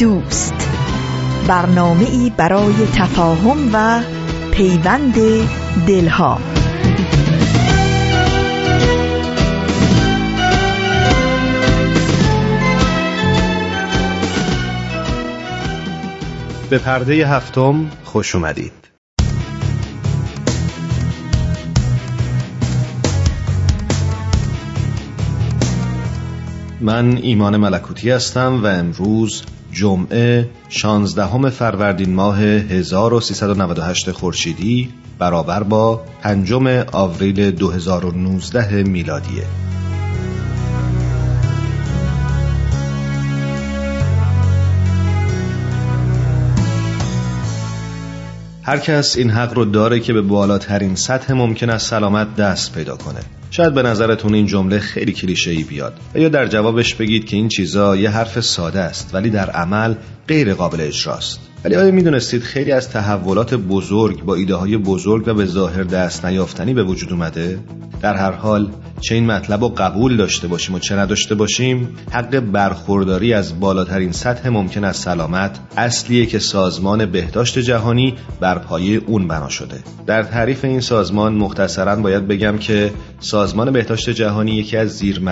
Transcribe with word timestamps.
دوست. 0.00 0.54
برنامه 1.48 2.04
ای 2.04 2.32
برای 2.36 2.74
تفاهم 2.94 3.70
و 3.72 4.02
پیوند 4.52 5.14
دلها. 5.86 6.38
به 16.70 16.78
پرده 16.78 17.26
هفتم 17.26 17.90
خوش 18.04 18.34
اومدید. 18.34 18.72
من 26.80 27.16
ایمان 27.16 27.56
ملکوتی 27.56 28.10
هستم 28.10 28.60
و 28.62 28.66
امروز 28.66 29.42
جمعه 29.72 30.48
16 30.68 31.50
فروردین 31.50 32.14
ماه 32.14 32.40
1398 32.40 34.12
خورشیدی 34.12 34.88
برابر 35.18 35.62
با 35.62 36.02
پنجم 36.22 36.66
آوریل 36.92 37.50
2019 37.50 38.82
میلادیه. 38.82 39.44
هر 48.70 48.78
کس 48.78 49.16
این 49.16 49.30
حق 49.30 49.54
رو 49.54 49.64
داره 49.64 50.00
که 50.00 50.12
به 50.12 50.22
بالاترین 50.22 50.94
سطح 50.94 51.32
ممکن 51.32 51.70
از 51.70 51.82
سلامت 51.82 52.36
دست 52.36 52.74
پیدا 52.74 52.96
کنه. 52.96 53.20
شاید 53.50 53.74
به 53.74 53.82
نظرتون 53.82 54.34
این 54.34 54.46
جمله 54.46 54.78
خیلی 54.78 55.12
کلیشه 55.12 55.50
ای 55.50 55.62
بیاد 55.62 55.94
و 56.14 56.18
یا 56.18 56.28
در 56.28 56.46
جوابش 56.46 56.94
بگید 56.94 57.24
که 57.24 57.36
این 57.36 57.48
چیزا 57.48 57.96
یه 57.96 58.10
حرف 58.10 58.40
ساده 58.40 58.80
است 58.80 59.10
ولی 59.14 59.30
در 59.30 59.50
عمل 59.50 59.94
غیر 60.28 60.54
قابل 60.54 60.80
اجراست. 60.80 61.49
ولی 61.64 61.76
آیا 61.76 61.90
می‌دونستید 61.90 62.42
خیلی 62.42 62.72
از 62.72 62.90
تحولات 62.90 63.54
بزرگ 63.54 64.24
با 64.24 64.34
ایده 64.34 64.54
های 64.54 64.76
بزرگ 64.76 65.28
و 65.28 65.34
به 65.34 65.46
ظاهر 65.46 65.82
دست 65.82 66.26
نیافتنی 66.26 66.74
به 66.74 66.82
وجود 66.82 67.12
اومده؟ 67.12 67.58
در 68.02 68.14
هر 68.14 68.32
حال 68.32 68.70
چه 69.00 69.14
این 69.14 69.26
مطلب 69.26 69.62
رو 69.62 69.68
قبول 69.68 70.16
داشته 70.16 70.48
باشیم 70.48 70.74
و 70.74 70.78
چه 70.78 70.96
نداشته 70.96 71.34
باشیم 71.34 71.88
حق 72.12 72.40
برخورداری 72.40 73.34
از 73.34 73.60
بالاترین 73.60 74.12
سطح 74.12 74.48
ممکن 74.48 74.84
از 74.84 74.96
سلامت 74.96 75.58
اصلیه 75.76 76.26
که 76.26 76.38
سازمان 76.38 77.06
بهداشت 77.06 77.58
جهانی 77.58 78.14
بر 78.40 78.58
پایه 78.58 79.00
اون 79.06 79.28
بنا 79.28 79.48
شده 79.48 79.76
در 80.06 80.22
تعریف 80.22 80.64
این 80.64 80.80
سازمان 80.80 81.34
مختصرا 81.34 81.96
باید 81.96 82.28
بگم 82.28 82.58
که 82.58 82.90
سازمان 83.20 83.70
بهداشت 83.70 84.10
جهانی 84.10 84.52
یکی 84.52 84.76
از 84.76 84.88
زیر 84.88 85.22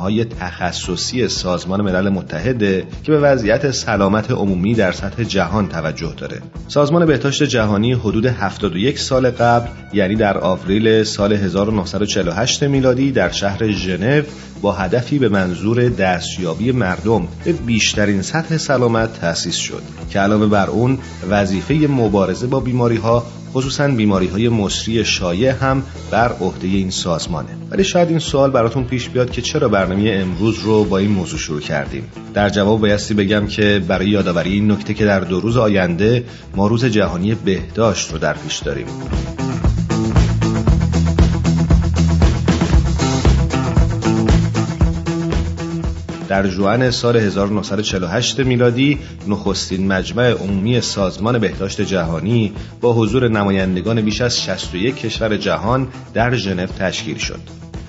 های 0.00 0.24
تخصصی 0.24 1.28
سازمان 1.28 1.80
ملل 1.80 2.08
متحده 2.08 2.86
که 3.02 3.12
به 3.12 3.18
وضعیت 3.18 3.70
سلامت 3.70 4.30
عمومی 4.30 4.74
در 4.74 4.92
سطح 4.92 5.22
جهان 5.22 5.68
توجه 5.80 6.14
داره. 6.16 6.42
سازمان 6.68 7.06
بهداشت 7.06 7.42
جهانی 7.42 7.92
حدود 7.92 8.26
71 8.26 8.98
سال 8.98 9.30
قبل 9.30 9.68
یعنی 9.92 10.14
در 10.14 10.38
آوریل 10.38 11.04
سال 11.04 11.32
1948 11.32 12.62
میلادی 12.62 13.12
در 13.12 13.30
شهر 13.30 13.70
ژنو 13.70 14.22
با 14.62 14.72
هدفی 14.72 15.18
به 15.18 15.28
منظور 15.28 15.88
دستیابی 15.88 16.72
مردم 16.72 17.28
به 17.44 17.52
بیشترین 17.52 18.22
سطح 18.22 18.56
سلامت 18.56 19.20
تأسیس 19.20 19.56
شد. 19.56 19.82
که 20.10 20.18
علاوه 20.18 20.46
بر 20.46 20.70
اون 20.70 20.98
وظیفه 21.30 21.74
مبارزه 21.74 22.46
با 22.46 22.60
بیماری 22.60 22.96
ها 22.96 23.26
خصوصا 23.54 23.88
بیماری 23.88 24.26
های 24.26 24.48
مصری 24.48 25.04
شایع 25.04 25.50
هم 25.50 25.82
بر 26.10 26.32
عهده 26.32 26.66
این 26.66 26.90
سازمانه. 26.90 27.48
ولی 27.70 27.84
شاید 27.84 28.08
این 28.08 28.18
سوال 28.18 28.50
براتون 28.50 28.84
پیش 28.84 29.08
بیاد 29.08 29.30
که 29.30 29.42
چرا 29.42 29.68
برنامه 29.68 30.10
امروز 30.10 30.58
رو 30.58 30.84
با 30.84 30.98
این 30.98 31.10
موضوع 31.10 31.38
شروع 31.38 31.60
کردیم. 31.60 32.10
در 32.34 32.48
جواب 32.48 32.80
بایستی 32.80 33.14
بگم 33.14 33.46
که 33.46 33.82
برای 33.88 34.08
یادآوری 34.08 34.52
این 34.52 34.70
نکته 34.70 34.94
که 34.94 35.04
در 35.04 35.20
دو 35.20 35.40
روز 35.40 35.56
آینده 35.56 36.24
ما 36.56 36.66
روز 36.66 36.84
جهانی 36.84 37.34
بهداشت 37.34 38.12
رو 38.12 38.18
در 38.18 38.32
پیش 38.32 38.58
داریم. 38.58 38.86
در 46.28 46.46
جوان 46.46 46.90
سال 46.90 47.16
1948 47.16 48.40
میلادی 48.40 48.98
نخستین 49.28 49.86
مجمع 49.86 50.30
عمومی 50.30 50.80
سازمان 50.80 51.38
بهداشت 51.38 51.80
جهانی 51.80 52.52
با 52.80 52.92
حضور 52.92 53.28
نمایندگان 53.28 54.00
بیش 54.00 54.20
از 54.20 54.40
61 54.40 54.94
کشور 54.94 55.36
جهان 55.36 55.88
در 56.14 56.34
ژنو 56.34 56.66
تشکیل 56.66 57.18
شد 57.18 57.40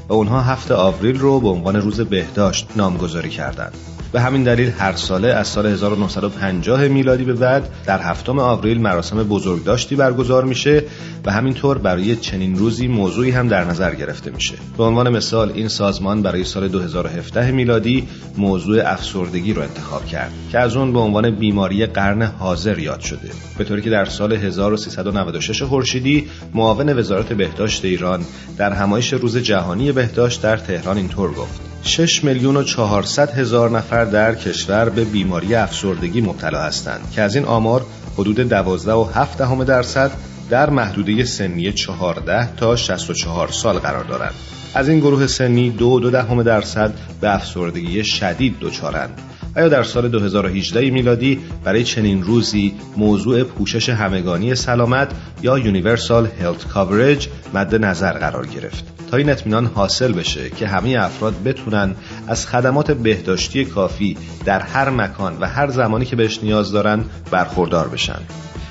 و 0.07 0.13
اونها 0.13 0.41
هفته 0.41 0.73
آوریل 0.73 1.19
رو 1.19 1.39
به 1.39 1.47
عنوان 1.47 1.75
روز 1.75 2.01
بهداشت 2.01 2.67
نامگذاری 2.75 3.29
کردند. 3.29 3.73
به 4.12 4.22
همین 4.22 4.44
دلیل 4.44 4.72
هر 4.78 4.96
ساله 4.96 5.28
از 5.28 5.47
سال 5.47 5.66
1950 5.66 6.88
میلادی 6.88 7.24
به 7.24 7.34
بعد 7.34 7.70
در 7.86 8.02
هفتم 8.02 8.40
آوریل 8.40 8.81
مراسم 8.81 9.24
بزرگداشتی 9.24 9.96
برگزار 9.96 10.44
میشه 10.44 10.84
و 11.25 11.31
همینطور 11.31 11.78
برای 11.78 12.16
چنین 12.16 12.56
روزی 12.56 12.88
موضوعی 12.88 13.31
هم 13.31 13.48
در 13.48 13.64
نظر 13.64 13.96
گرفته 13.96 14.31
میشه. 14.31 14.56
به 14.78 14.84
عنوان 14.84 15.09
مثال 15.09 15.52
این 15.52 15.68
سازمان 15.68 16.22
برای 16.22 16.44
سال 16.44 16.68
2017 16.68 17.52
میلادی 17.52 18.08
موضوع 18.38 18.81
افسردگی 18.86 19.53
رو 19.53 19.62
انتخاب 19.62 20.06
کرد 20.06 20.31
که 20.52 20.59
از 20.59 20.75
اون 20.75 20.94
به 20.94 21.00
عنوان 21.00 21.31
بیماری 21.31 21.86
قرن 21.86 22.22
حاضر 22.22 22.80
یاد 22.80 23.00
شده. 23.00 23.30
به 23.58 23.64
طوری 23.64 23.81
که 23.81 23.90
در 23.90 24.06
سال 24.06 24.34
1396 24.34 25.62
خورشیدی 25.62 26.28
معاون 26.53 27.00
وزارت 27.00 27.34
بهداشت 27.34 27.86
ایران 27.86 28.25
در 28.58 28.74
همایش 28.74 29.14
روز 29.14 29.38
جهانی 29.38 29.92
بهداشت 29.92 30.42
در 30.42 30.58
تهران 30.58 30.98
اینطور 30.98 31.31
گفت 31.31 31.69
6 31.84 32.23
میلیون 32.23 32.57
و 32.57 32.63
400 32.63 33.29
هزار 33.31 33.69
نفر 33.69 34.06
در 34.06 34.35
کشور 34.35 34.90
به 34.90 35.03
بیماری 35.03 35.56
افسردگی 35.56 36.22
مبتلا 36.22 36.62
هستند 36.62 37.12
که 37.12 37.22
از 37.22 37.35
این 37.35 37.45
آمار 37.45 37.85
حدود 38.17 38.40
12 38.40 38.94
و 38.94 39.03
7 39.03 39.38
دهم 39.38 39.63
درصد 39.63 40.12
در 40.50 40.69
محدوده 40.69 41.25
سنی 41.25 41.72
14 41.72 42.56
تا 42.56 42.75
64 42.75 43.47
سال 43.47 43.79
قرار 43.79 44.03
دارند. 44.03 44.34
از 44.73 44.89
این 44.89 45.00
گروه 45.00 45.28
سنی 45.28 45.69
دو 45.69 46.00
دو 46.00 46.09
دهم 46.09 46.44
درصد 46.44 46.94
به 47.22 47.35
افسردگی 47.35 48.03
شدید 48.03 48.56
دچارند. 48.62 49.22
آیا 49.56 49.69
در 49.69 49.84
سال 49.84 50.07
2018 50.07 50.89
میلادی 50.89 51.39
برای 51.63 51.84
چنین 51.84 52.23
روزی 52.23 52.73
موضوع 52.97 53.44
پوشش 53.44 53.89
همگانی 53.89 54.56
سلامت 54.56 55.12
یا 55.41 55.59
Universal 55.59 56.25
Health 56.41 56.75
Coverage 56.75 57.28
مد 57.53 57.75
نظر 57.75 58.12
قرار 58.12 58.47
گرفت 58.47 58.99
تا 59.12 59.18
این 59.18 59.30
اطمینان 59.30 59.66
حاصل 59.66 60.12
بشه 60.14 60.50
که 60.50 60.68
همه 60.68 60.97
افراد 61.00 61.44
بتونن 61.44 61.96
از 62.28 62.47
خدمات 62.47 62.92
بهداشتی 62.92 63.66
کافی 63.66 64.18
در 64.46 64.59
هر 64.59 64.90
مکان 64.90 65.38
و 65.40 65.47
هر 65.47 65.70
زمانی 65.70 66.06
که 66.06 66.16
بهش 66.16 66.40
نیاز 66.44 66.72
دارن 66.72 67.06
برخوردار 67.31 67.88
بشن. 67.88 68.19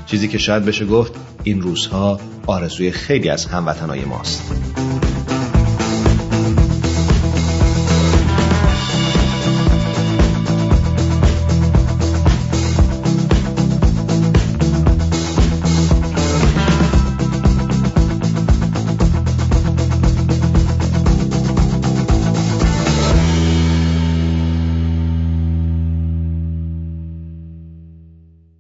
چیزی 0.07 0.29
که 0.29 0.39
شاید 0.39 0.65
بشه 0.65 0.87
گفت 0.87 1.13
این 1.45 1.63
روزها 1.63 2.21
آرزوی 2.47 2.91
خیلی 2.91 3.29
از 3.29 3.47
هموطنهای 3.47 4.05
ماست. 4.05 4.43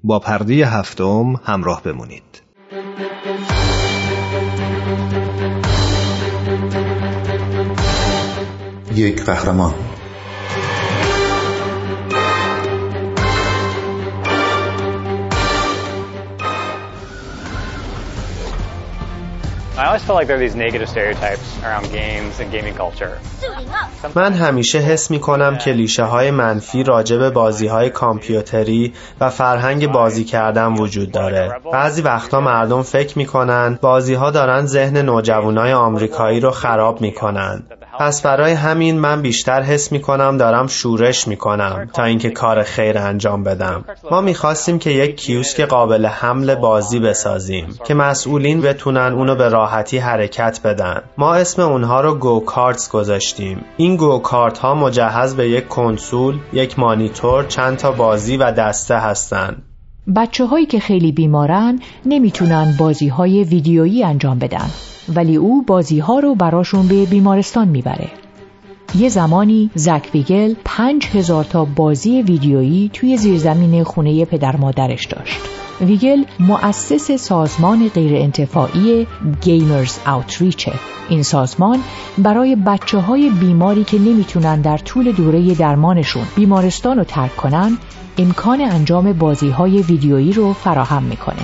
با 0.08 0.18
پرده 0.18 0.66
هفتم 0.66 1.40
همراه 1.44 1.82
بمونید. 1.82 2.42
یک 8.94 9.24
قهرمان 9.24 9.74
من 24.14 24.32
همیشه 24.32 24.78
حس 24.78 25.10
می 25.10 25.20
کنم 25.20 25.58
کلیشه 25.58 26.04
های 26.04 26.30
منفی 26.30 26.82
راجع 26.82 27.16
به 27.16 27.30
بازی 27.30 27.66
های 27.66 27.90
کامپیوتری 27.90 28.94
و 29.20 29.30
فرهنگ 29.30 29.92
بازی 29.92 30.24
کردن 30.24 30.74
وجود 30.74 31.12
داره. 31.12 31.60
بعضی 31.72 32.02
وقتا 32.02 32.40
مردم 32.40 32.82
فکر 32.82 33.18
می 33.18 33.26
کنن 33.26 33.78
بازی 33.80 34.14
ها 34.14 34.30
دارن 34.30 34.66
ذهن 34.66 34.96
نوجوانای 34.96 35.72
آمریکایی 35.72 36.40
رو 36.40 36.50
خراب 36.50 37.00
می 37.00 37.14
کنن. 37.14 37.62
پس 37.98 38.22
برای 38.22 38.52
همین 38.52 38.98
من 38.98 39.22
بیشتر 39.22 39.62
حس 39.62 39.92
می 39.92 40.00
کنم 40.00 40.36
دارم 40.36 40.66
شورش 40.66 41.28
می 41.28 41.36
کنم 41.36 41.88
تا 41.92 42.04
اینکه 42.04 42.30
کار 42.30 42.62
خیر 42.62 42.98
انجام 42.98 43.44
بدم. 43.44 43.84
ما 44.10 44.20
می 44.20 44.34
خواستیم 44.34 44.78
که 44.78 44.90
یک 44.90 45.16
کیوسک 45.16 45.60
قابل 45.60 46.06
حمل 46.06 46.54
بازی 46.54 46.98
بسازیم 46.98 47.78
که 47.84 47.94
مسئولین 47.94 48.60
بتونن 48.60 49.12
اونو 49.12 49.34
به 49.34 49.48
راحتی 49.48 49.98
حرکت 49.98 50.60
بدن. 50.64 51.02
ما 51.18 51.34
اسم 51.34 51.62
اونها 51.62 52.00
رو 52.00 52.14
گو 52.14 52.40
کارتس 52.40 52.90
گذاشتیم. 52.90 53.64
این 53.76 53.96
گو 53.96 54.18
کارت 54.18 54.58
ها 54.58 54.74
مجهز 54.74 55.36
به 55.36 55.48
یک 55.48 55.68
کنسول، 55.68 56.38
یک 56.52 56.78
مانیتور، 56.78 57.44
چند 57.44 57.76
تا 57.76 57.92
بازی 57.92 58.36
و 58.36 58.52
دسته 58.52 58.96
هستند. 58.98 59.62
بچه 60.16 60.46
هایی 60.46 60.66
که 60.66 60.80
خیلی 60.80 61.12
بیمارن 61.12 61.80
نمی‌تونن 62.06 62.74
بازی 62.78 63.08
های 63.08 63.44
ویدیویی 63.44 64.04
انجام 64.04 64.38
بدن 64.38 64.70
ولی 65.14 65.36
او 65.36 65.62
بازی 65.62 65.98
ها 65.98 66.18
رو 66.18 66.34
براشون 66.34 66.88
به 66.88 67.04
بیمارستان 67.04 67.68
می‌بره. 67.68 68.08
یه 68.94 69.08
زمانی 69.08 69.70
زک 69.74 70.10
ویگل 70.14 70.54
پنج 70.64 71.06
هزار 71.06 71.44
تا 71.44 71.64
بازی 71.64 72.22
ویدیویی 72.22 72.90
توی 72.92 73.16
زیرزمین 73.16 73.84
خونه 73.84 74.24
پدر 74.24 74.56
مادرش 74.56 75.06
داشت. 75.06 75.40
ویگل 75.80 76.24
مؤسس 76.40 77.12
سازمان 77.12 77.88
غیرانتفاعی 77.88 79.06
Gamers 79.40 79.98
Outreach 80.06 80.65
ه 80.65 80.72
این 81.08 81.22
سازمان 81.22 81.78
برای 82.18 82.56
بچه 82.56 82.98
های 82.98 83.30
بیماری 83.30 83.84
که 83.84 83.98
نمی‌تونن 83.98 84.60
در 84.60 84.78
طول 84.78 85.12
دوره 85.12 85.54
درمانشون 85.54 86.24
بیمارستان 86.36 86.98
رو 86.98 87.04
ترک 87.04 87.36
کنن 87.36 87.78
امکان 88.18 88.60
انجام 88.60 89.12
بازی 89.12 89.50
های 89.50 89.82
ویدیویی 89.82 90.32
رو 90.32 90.52
فراهم 90.52 91.02
می‌کنه. 91.02 91.42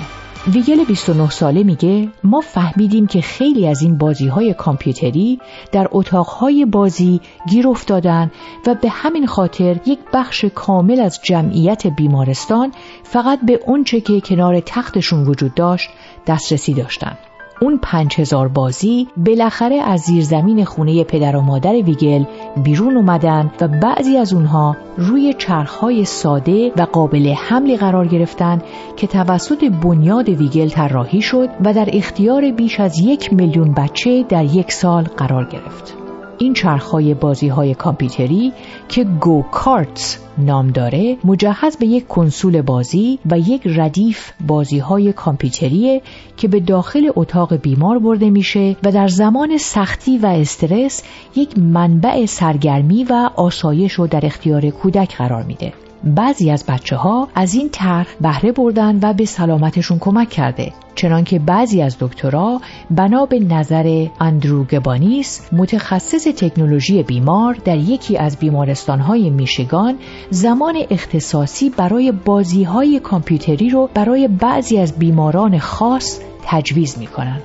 ویگل 0.53 0.83
29 0.83 1.29
ساله 1.29 1.63
میگه 1.63 2.09
ما 2.23 2.41
فهمیدیم 2.41 3.07
که 3.07 3.21
خیلی 3.21 3.67
از 3.67 3.81
این 3.81 3.97
بازی 3.97 4.27
های 4.27 4.53
کامپیوتری 4.53 5.39
در 5.71 5.87
اتاقهای 5.91 6.65
بازی 6.65 7.21
گیر 7.49 7.67
افتادن 7.67 8.31
و 8.67 8.75
به 8.75 8.89
همین 8.89 9.27
خاطر 9.27 9.79
یک 9.85 9.99
بخش 10.13 10.45
کامل 10.45 10.99
از 10.99 11.19
جمعیت 11.23 11.87
بیمارستان 11.87 12.71
فقط 13.03 13.39
به 13.45 13.59
اونچه 13.65 14.01
که 14.01 14.21
کنار 14.21 14.59
تختشون 14.59 15.27
وجود 15.27 15.53
داشت 15.53 15.89
دسترسی 16.27 16.73
داشتند. 16.73 17.17
اون 17.61 17.79
پنج 17.81 18.19
هزار 18.19 18.47
بازی 18.47 19.07
بالاخره 19.17 19.75
از 19.75 19.99
زیرزمین 19.99 20.65
خونه 20.65 21.03
پدر 21.03 21.35
و 21.35 21.41
مادر 21.41 21.71
ویگل 21.71 22.23
بیرون 22.63 22.97
اومدن 22.97 23.51
و 23.61 23.67
بعضی 23.67 24.17
از 24.17 24.33
اونها 24.33 24.77
روی 24.97 25.33
چرخهای 25.33 26.05
ساده 26.05 26.71
و 26.77 26.81
قابل 26.81 27.33
حملی 27.33 27.77
قرار 27.77 28.07
گرفتن 28.07 28.61
که 28.95 29.07
توسط 29.07 29.63
بنیاد 29.63 30.29
ویگل 30.29 30.69
طراحی 30.69 31.21
شد 31.21 31.49
و 31.65 31.73
در 31.73 31.89
اختیار 31.93 32.51
بیش 32.51 32.79
از 32.79 32.99
یک 32.99 33.33
میلیون 33.33 33.73
بچه 33.73 34.23
در 34.29 34.43
یک 34.43 34.71
سال 34.71 35.03
قرار 35.03 35.45
گرفت. 35.45 36.04
این 36.37 36.53
چرخهای 36.53 37.13
بازی 37.13 37.47
های 37.47 37.73
کامپیوتری 37.73 38.53
که 38.89 39.03
گو 39.03 39.41
کارتس 39.41 40.17
نام 40.37 40.67
داره 40.67 41.17
مجهز 41.23 41.77
به 41.77 41.85
یک 41.87 42.07
کنسول 42.07 42.61
بازی 42.61 43.19
و 43.31 43.39
یک 43.39 43.61
ردیف 43.65 44.31
بازی 44.47 44.79
های 44.79 45.13
کامپیوتریه 45.13 46.01
که 46.37 46.47
به 46.47 46.59
داخل 46.59 47.09
اتاق 47.15 47.55
بیمار 47.55 47.99
برده 47.99 48.29
میشه 48.29 48.75
و 48.83 48.91
در 48.91 49.07
زمان 49.07 49.57
سختی 49.57 50.17
و 50.17 50.25
استرس 50.25 51.03
یک 51.35 51.57
منبع 51.57 52.25
سرگرمی 52.25 53.03
و 53.03 53.29
آسایش 53.35 53.93
رو 53.93 54.07
در 54.07 54.25
اختیار 54.25 54.69
کودک 54.69 55.17
قرار 55.17 55.43
میده. 55.43 55.73
بعضی 56.05 56.51
از 56.51 56.65
بچه 56.65 56.95
ها 56.95 57.27
از 57.35 57.53
این 57.53 57.69
طرح 57.69 58.07
بهره 58.21 58.51
بردن 58.51 58.99
و 59.01 59.13
به 59.13 59.25
سلامتشون 59.25 59.99
کمک 59.99 60.29
کرده 60.29 60.73
چنانکه 60.95 61.39
بعضی 61.39 61.81
از 61.81 61.97
دکترها 61.99 62.61
بنا 62.91 63.25
به 63.25 63.39
نظر 63.39 64.07
اندرو 64.19 64.63
گبانیس 64.63 65.49
متخصص 65.51 66.23
تکنولوژی 66.23 67.03
بیمار 67.03 67.57
در 67.65 67.77
یکی 67.77 68.17
از 68.17 68.37
بیمارستانهای 68.37 69.29
میشگان 69.29 69.95
زمان 70.29 70.75
اختصاصی 70.89 71.69
برای 71.69 72.11
بازیهای 72.11 72.99
کامپیوتری 72.99 73.69
رو 73.69 73.89
برای 73.93 74.27
بعضی 74.27 74.77
از 74.77 74.99
بیماران 74.99 75.59
خاص 75.59 76.19
تجویز 76.43 76.99
می‌کنن. 76.99 77.41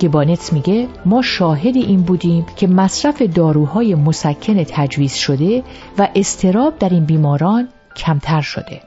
گبانتس 0.00 0.52
میگه 0.52 0.88
ما 1.06 1.22
شاهد 1.22 1.76
این 1.76 2.02
بودیم 2.02 2.46
که 2.56 2.66
مصرف 2.66 3.22
داروهای 3.22 3.94
مسکن 3.94 4.64
تجویز 4.64 5.14
شده 5.14 5.62
و 5.98 6.08
استراب 6.14 6.78
در 6.78 6.88
این 6.88 7.04
بیماران 7.04 7.68
کمتر 7.96 8.40
شده. 8.40 8.80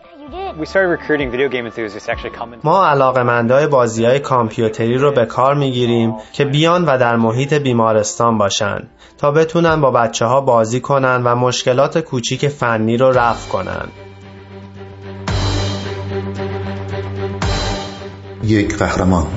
ما 2.64 2.88
علاقمندای 2.88 3.68
بازی 3.68 4.06
های 4.06 4.20
کامپیوتری 4.20 4.98
رو 4.98 5.12
به 5.12 5.26
کار 5.26 5.56
می‌گیریم 5.56 6.14
که 6.34 6.46
بیان 6.46 6.86
و 6.86 6.98
در 6.98 7.16
محیط 7.16 7.54
بیمارستان 7.54 8.38
باشن 8.38 8.80
تا 9.18 9.32
بتونن 9.32 9.82
با 9.82 9.92
بچه 9.92 10.26
ها 10.26 10.42
بازی 10.42 10.80
کنن 10.80 11.24
و 11.24 11.36
مشکلات 11.36 11.98
کوچیک 11.98 12.48
فنی 12.48 12.98
رو 12.98 13.12
رفع 13.12 13.50
کنن. 13.50 13.88
یک 18.44 18.78
قهرمان. 18.78 19.28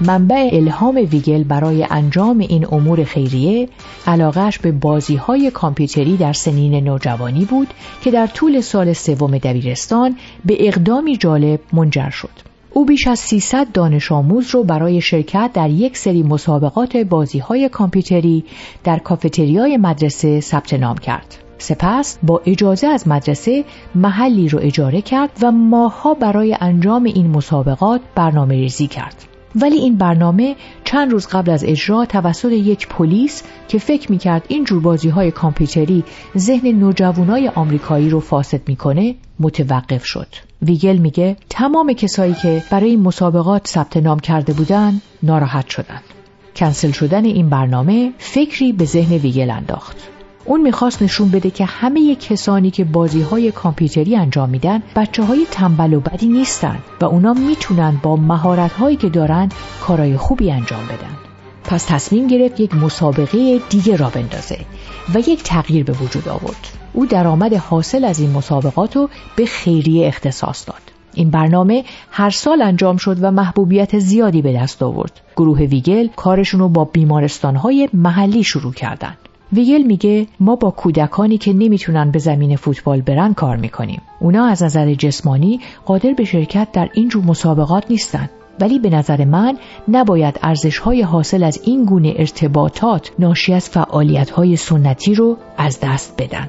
منبع 0.00 0.48
الهام 0.52 0.96
ویگل 0.96 1.44
برای 1.44 1.86
انجام 1.90 2.38
این 2.38 2.66
امور 2.72 3.04
خیریه 3.04 3.68
علاقهش 4.06 4.58
به 4.58 4.72
بازی 4.72 5.16
های 5.16 5.50
کامپیوتری 5.50 6.16
در 6.16 6.32
سنین 6.32 6.84
نوجوانی 6.84 7.44
بود 7.44 7.68
که 8.02 8.10
در 8.10 8.26
طول 8.26 8.60
سال 8.60 8.92
سوم 8.92 9.38
دبیرستان 9.38 10.16
به 10.44 10.68
اقدامی 10.68 11.16
جالب 11.16 11.60
منجر 11.72 12.10
شد. 12.10 12.30
او 12.70 12.84
بیش 12.84 13.06
از 13.06 13.18
300 13.18 13.72
دانش 13.72 14.12
آموز 14.12 14.50
رو 14.50 14.64
برای 14.64 15.00
شرکت 15.00 15.50
در 15.54 15.70
یک 15.70 15.96
سری 15.96 16.22
مسابقات 16.22 16.96
بازی 16.96 17.38
های 17.38 17.68
کامپیوتری 17.68 18.44
در 18.84 18.98
کافتریای 18.98 19.76
مدرسه 19.76 20.40
ثبت 20.40 20.74
نام 20.74 20.98
کرد. 20.98 21.34
سپس 21.58 22.18
با 22.22 22.42
اجازه 22.46 22.86
از 22.86 23.08
مدرسه 23.08 23.64
محلی 23.94 24.48
رو 24.48 24.58
اجاره 24.62 25.02
کرد 25.02 25.30
و 25.42 25.52
ماهها 25.52 26.14
برای 26.14 26.56
انجام 26.60 27.04
این 27.04 27.30
مسابقات 27.30 28.00
برنامه 28.14 28.54
ریزی 28.54 28.86
کرد. 28.86 29.27
ولی 29.54 29.76
این 29.76 29.96
برنامه 29.96 30.56
چند 30.84 31.12
روز 31.12 31.26
قبل 31.26 31.50
از 31.50 31.64
اجرا 31.64 32.04
توسط 32.04 32.52
یک 32.52 32.88
پلیس 32.88 33.42
که 33.68 33.78
فکر 33.78 34.10
می‌کرد 34.10 34.44
این 34.48 34.64
جور 34.64 34.80
بازی 34.80 35.08
های 35.08 35.30
کامپیوتری 35.30 36.04
ذهن 36.36 36.68
نوجوانای 36.68 37.48
آمریکایی 37.48 38.10
رو 38.10 38.20
فاسد 38.20 38.60
می‌کنه 38.68 39.14
متوقف 39.40 40.04
شد. 40.04 40.28
ویگل 40.62 40.96
میگه 40.96 41.36
تمام 41.50 41.92
کسایی 41.92 42.34
که 42.34 42.62
برای 42.70 42.90
این 42.90 43.00
مسابقات 43.00 43.66
ثبت 43.66 43.96
نام 43.96 44.20
کرده 44.20 44.52
بودن 44.52 45.00
ناراحت 45.22 45.68
شدن. 45.68 46.00
کنسل 46.56 46.90
شدن 46.90 47.24
این 47.24 47.48
برنامه 47.48 48.12
فکری 48.18 48.72
به 48.72 48.84
ذهن 48.84 49.12
ویگل 49.12 49.50
انداخت. 49.50 50.17
اون 50.48 50.60
می‌خواست 50.60 51.02
نشون 51.02 51.30
بده 51.30 51.50
که 51.50 51.64
همه 51.64 52.14
کسانی 52.14 52.70
که 52.70 52.84
بازی 52.84 53.22
های 53.22 53.52
کامپیوتری 53.52 54.16
انجام 54.16 54.50
میدن 54.50 54.82
بچه 54.96 55.22
های 55.22 55.46
تنبل 55.50 55.94
و 55.94 56.00
بدی 56.00 56.28
نیستن 56.28 56.78
و 57.00 57.04
اونا 57.04 57.32
می‌تونن 57.32 58.00
با 58.02 58.16
مهارت 58.16 58.72
هایی 58.72 58.96
که 58.96 59.08
دارن 59.08 59.48
کارهای 59.80 60.16
خوبی 60.16 60.50
انجام 60.50 60.84
بدن 60.84 61.16
پس 61.64 61.84
تصمیم 61.84 62.26
گرفت 62.26 62.60
یک 62.60 62.74
مسابقه 62.74 63.60
دیگه 63.68 63.96
را 63.96 64.10
بندازه 64.10 64.58
و 65.14 65.18
یک 65.18 65.42
تغییر 65.42 65.84
به 65.84 65.92
وجود 65.92 66.28
آورد 66.28 66.68
او 66.92 67.06
درآمد 67.06 67.54
حاصل 67.54 68.04
از 68.04 68.20
این 68.20 68.30
مسابقات 68.30 68.96
رو 68.96 69.08
به 69.36 69.46
خیریه 69.46 70.06
اختصاص 70.06 70.68
داد 70.68 70.82
این 71.14 71.30
برنامه 71.30 71.84
هر 72.10 72.30
سال 72.30 72.62
انجام 72.62 72.96
شد 72.96 73.16
و 73.20 73.30
محبوبیت 73.30 73.98
زیادی 73.98 74.42
به 74.42 74.52
دست 74.52 74.82
آورد. 74.82 75.20
گروه 75.36 75.60
ویگل 75.60 76.08
کارشون 76.16 76.60
رو 76.60 76.68
با 76.68 76.84
بیمارستانهای 76.84 77.88
محلی 77.92 78.44
شروع 78.44 78.72
کردند. 78.72 79.27
ویگل 79.52 79.82
میگه 79.82 80.26
ما 80.40 80.56
با 80.56 80.70
کودکانی 80.70 81.38
که 81.38 81.52
نمی‌تونن 81.52 82.10
به 82.10 82.18
زمین 82.18 82.56
فوتبال 82.56 83.00
برن 83.00 83.34
کار 83.34 83.56
می‌کنیم. 83.56 84.02
اونا 84.20 84.46
از 84.46 84.62
نظر 84.62 84.94
جسمانی 84.94 85.60
قادر 85.84 86.12
به 86.12 86.24
شرکت 86.24 86.68
در 86.72 86.88
این 86.94 87.08
جور 87.08 87.24
مسابقات 87.24 87.90
نیستن. 87.90 88.30
ولی 88.60 88.78
به 88.78 88.90
نظر 88.90 89.24
من 89.24 89.58
نباید 89.88 90.38
ارزش 90.42 90.78
های 90.78 91.02
حاصل 91.02 91.42
از 91.42 91.60
این 91.64 91.84
گونه 91.84 92.14
ارتباطات 92.16 93.10
ناشی 93.18 93.54
از 93.54 93.68
فعالیت 93.68 94.30
های 94.30 94.56
سنتی 94.56 95.14
رو 95.14 95.36
از 95.56 95.78
دست 95.82 96.22
بدن. 96.22 96.48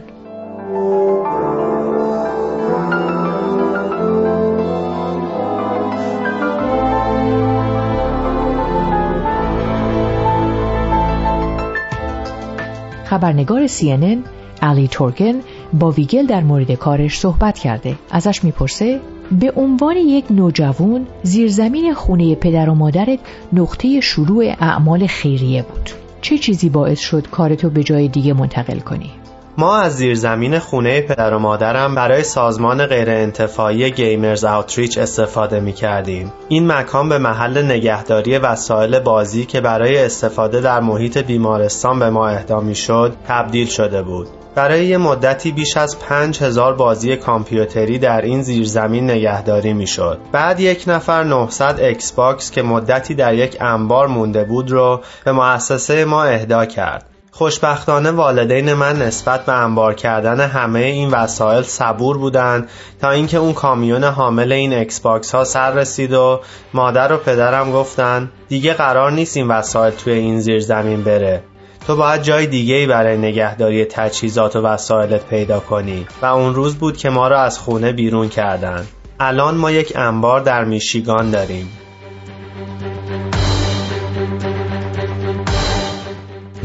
خبرنگار 13.10 13.68
CNN 13.68 14.18
علی 14.62 14.88
تورکن 14.88 15.34
با 15.74 15.92
ویگل 15.92 16.26
در 16.26 16.44
مورد 16.44 16.72
کارش 16.72 17.20
صحبت 17.20 17.60
کرده 17.60 17.96
ازش 18.12 18.44
می‌پرسه 18.44 19.00
به 19.32 19.54
عنوان 19.56 19.98
یک 19.98 20.26
نوجوان 20.32 21.08
زیرزمین 21.24 21.94
خونه 21.94 22.36
پدر 22.36 22.70
و 22.70 22.76
مادرت 22.76 23.20
نقطه 23.54 24.00
شروع 24.00 24.46
اعمال 24.60 25.08
خیریه 25.08 25.62
بود 25.62 25.90
چه 26.22 26.38
چیزی 26.38 26.70
باعث 26.70 27.00
شد 27.00 27.28
کارتو 27.30 27.70
به 27.70 27.84
جای 27.84 28.08
دیگه 28.08 28.34
منتقل 28.34 28.80
کنی؟ 28.80 29.12
ما 29.60 29.78
از 29.78 29.96
زیرزمین 29.96 30.60
خونه 30.60 31.02
پدر 31.02 31.34
و 31.34 31.40
مادرم 31.40 31.96
برای 31.96 32.24
سازمان 32.24 32.86
غیرانتفاعی 32.86 33.92
گیمرز 33.92 34.46
آوتریچ 34.46 34.98
استفاده 34.98 35.60
می 35.60 35.74
کردیم. 35.74 36.34
این 36.48 36.72
مکان 36.72 37.10
به 37.10 37.18
محل 37.18 37.64
نگهداری 37.64 38.38
وسایل 38.38 39.00
بازی 39.00 39.46
که 39.46 39.62
برای 39.62 40.06
استفاده 40.06 40.62
در 40.62 40.80
محیط 40.80 41.18
بیمارستان 41.18 42.00
به 42.00 42.10
ما 42.10 42.28
اهدا 42.28 42.60
می 42.60 42.76
شد 42.76 43.16
تبدیل 43.28 43.68
شده 43.68 44.02
بود. 44.02 44.28
برای 44.56 44.86
یه 44.86 44.98
مدتی 44.98 45.52
بیش 45.52 45.78
از 45.78 46.00
5000 46.00 46.74
بازی 46.74 47.16
کامپیوتری 47.16 48.00
در 48.00 48.22
این 48.22 48.42
زیرزمین 48.42 49.12
نگهداری 49.12 49.74
می‌شد. 49.74 50.20
بعد 50.32 50.60
یک 50.60 50.84
نفر 50.88 51.24
900 51.24 51.80
Xbox 51.80 52.52
که 52.52 52.62
مدتی 52.62 53.16
در 53.16 53.34
یک 53.34 53.58
انبار 53.62 54.08
مونده 54.08 54.44
بود 54.44 54.72
رو 54.72 55.02
به 55.26 55.32
مؤسسه 55.32 56.06
ما 56.06 56.24
اهدا 56.24 56.66
کرد. 56.66 57.09
خوشبختانه 57.40 58.12
والدین 58.12 58.74
من 58.74 59.02
نسبت 59.02 59.46
به 59.46 59.54
انبار 59.54 59.94
کردن 59.94 60.40
همه 60.40 60.80
این 60.80 61.10
وسایل 61.10 61.64
صبور 61.64 62.18
بودند 62.18 62.70
تا 63.02 63.12
اینکه 63.12 63.38
اون 63.38 63.54
کامیون 63.54 64.04
حامل 64.04 64.52
این 64.52 64.74
Xbox 64.74 65.36
ها 65.36 65.44
سر 65.44 65.72
رسید 65.72 66.14
و 66.14 66.42
مادر 66.74 67.14
و 67.14 67.18
پدرم 67.18 67.72
گفتن 67.72 68.32
دیگه 68.50 68.74
قرار 68.74 69.12
نیست 69.12 69.38
این 69.38 69.48
وسایل 69.48 69.94
توی 69.94 70.14
این 70.14 70.40
زیر 70.40 70.60
زمین 70.60 71.04
بره. 71.04 71.44
تو 71.88 71.96
باید 71.96 72.22
جای 72.22 72.48
دیگه 72.48 72.76
ای 72.76 72.88
برای 72.88 73.18
نگهداری 73.18 73.86
تجهیزات 73.86 74.56
و 74.56 74.62
وسایلت 74.62 75.26
پیدا 75.26 75.60
کنی. 75.60 76.06
و 76.22 76.26
اون 76.26 76.56
روز 76.56 76.76
بود 76.76 76.98
که 76.98 77.10
ما 77.10 77.28
را 77.28 77.42
از 77.42 77.60
خونه 77.60 77.92
بیرون 77.92 78.30
کردن. 78.30 78.88
الان 79.20 79.56
ما 79.56 79.72
یک 79.72 79.94
انبار 79.96 80.40
در 80.40 80.64
میشیگان 80.64 81.32
داریم. 81.32 81.70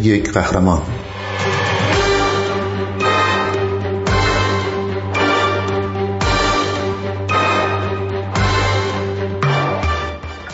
یک 0.05 0.33
قهرمان 0.33 0.83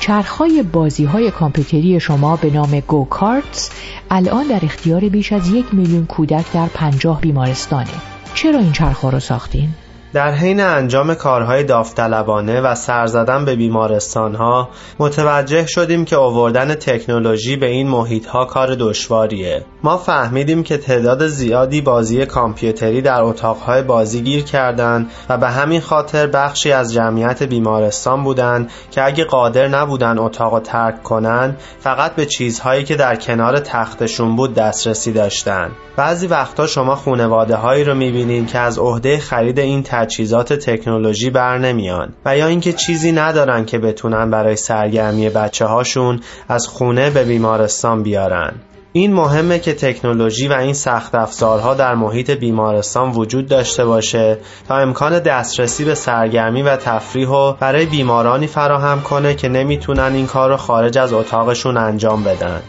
چرخهای 0.00 0.62
بازی 0.62 1.04
های 1.04 1.30
کامپیوتری 1.30 2.00
شما 2.00 2.37
به 2.37 2.50
نام 2.50 2.80
گو 2.80 3.04
کارتس 3.04 3.71
الان 4.11 4.47
در 4.47 4.61
اختیار 4.62 5.00
بیش 5.00 5.33
از 5.33 5.49
یک 5.49 5.75
میلیون 5.75 6.07
کودک 6.07 6.52
در 6.52 6.66
پنجاه 6.66 7.21
بیمارستانه 7.21 7.90
چرا 8.35 8.59
این 8.59 8.73
چرخها 8.73 9.11
رو 9.11 9.21
ساختین؟ 9.21 9.69
در 10.12 10.33
حین 10.33 10.61
انجام 10.61 11.14
کارهای 11.14 11.64
داوطلبانه 11.64 12.61
و 12.61 12.75
سر 12.75 13.07
زدن 13.07 13.45
به 13.45 13.57
بیمارستانها 13.57 14.69
متوجه 14.99 15.67
شدیم 15.67 16.05
که 16.05 16.17
آوردن 16.17 16.75
تکنولوژی 16.75 17.57
به 17.57 17.67
این 17.67 17.88
محیطها 17.88 18.45
کار 18.45 18.75
دشواریه. 18.75 19.64
ما 19.83 19.97
فهمیدیم 19.97 20.62
که 20.62 20.76
تعداد 20.76 21.26
زیادی 21.26 21.81
بازی 21.81 22.26
کامپیوتری 22.26 23.02
در 23.02 23.23
اتاقهای 23.23 23.83
بازی 23.83 24.21
گیر 24.21 24.45
کردند 24.45 25.11
و 25.29 25.38
به 25.38 25.49
همین 25.49 25.81
خاطر 25.81 26.26
بخشی 26.26 26.73
از 26.73 26.93
جمعیت 26.93 27.43
بیمارستان 27.43 28.23
بودند 28.23 28.71
که 28.90 29.05
اگه 29.05 29.25
قادر 29.25 29.69
نبودن 29.69 30.19
اتاق 30.19 30.61
ترک 30.61 31.02
کنن 31.02 31.57
فقط 31.81 32.14
به 32.14 32.26
چیزهایی 32.26 32.85
که 32.85 32.97
در 32.97 33.17
کنار 33.17 33.59
تختشون 33.59 34.37
بود 34.37 34.55
دسترسی 34.55 35.12
داشتن. 35.12 35.71
بعضی 35.97 36.26
وقتا 36.26 36.67
شما 36.67 36.97
خونواده 36.97 37.57
هایی 37.57 37.85
رو 37.85 37.95
می‌بینید 37.95 38.50
که 38.50 38.59
از 38.59 38.79
عهده 38.79 39.19
خرید 39.19 39.59
این 39.59 39.83
تجهیزات 40.00 40.52
تکنولوژی 40.52 41.30
بر 41.30 41.59
نمیان 41.59 42.12
و 42.25 42.37
یا 42.37 42.47
اینکه 42.47 42.73
چیزی 42.73 43.12
ندارن 43.12 43.64
که 43.64 43.78
بتونن 43.78 44.30
برای 44.30 44.57
سرگرمی 44.57 45.28
بچه 45.28 45.64
هاشون 45.64 46.21
از 46.49 46.66
خونه 46.66 47.11
به 47.11 47.25
بیمارستان 47.25 48.02
بیارن. 48.02 48.52
این 48.92 49.14
مهمه 49.14 49.59
که 49.59 49.75
تکنولوژی 49.75 50.49
و 50.49 50.52
این 50.52 50.75
سخت 50.75 51.14
افزارها 51.14 51.75
در 51.75 51.95
محیط 51.95 52.30
بیمارستان 52.30 53.11
وجود 53.11 53.49
داشته 53.49 53.85
باشه 53.85 54.38
تا 54.69 54.78
امکان 54.78 55.19
دسترسی 55.19 55.85
به 55.85 55.95
سرگرمی 55.95 56.62
و 56.62 56.76
تفریح 56.76 57.28
و 57.28 57.52
برای 57.52 57.87
بیمارانی 57.87 58.47
فراهم 58.47 59.00
کنه 59.02 59.35
که 59.35 59.49
نمی‌تونن 59.49 60.12
این 60.14 60.26
کار 60.26 60.50
رو 60.50 60.57
خارج 60.57 60.99
از 60.99 61.12
اتاقشون 61.12 61.76
انجام 61.76 62.25
بدن. 62.25 62.62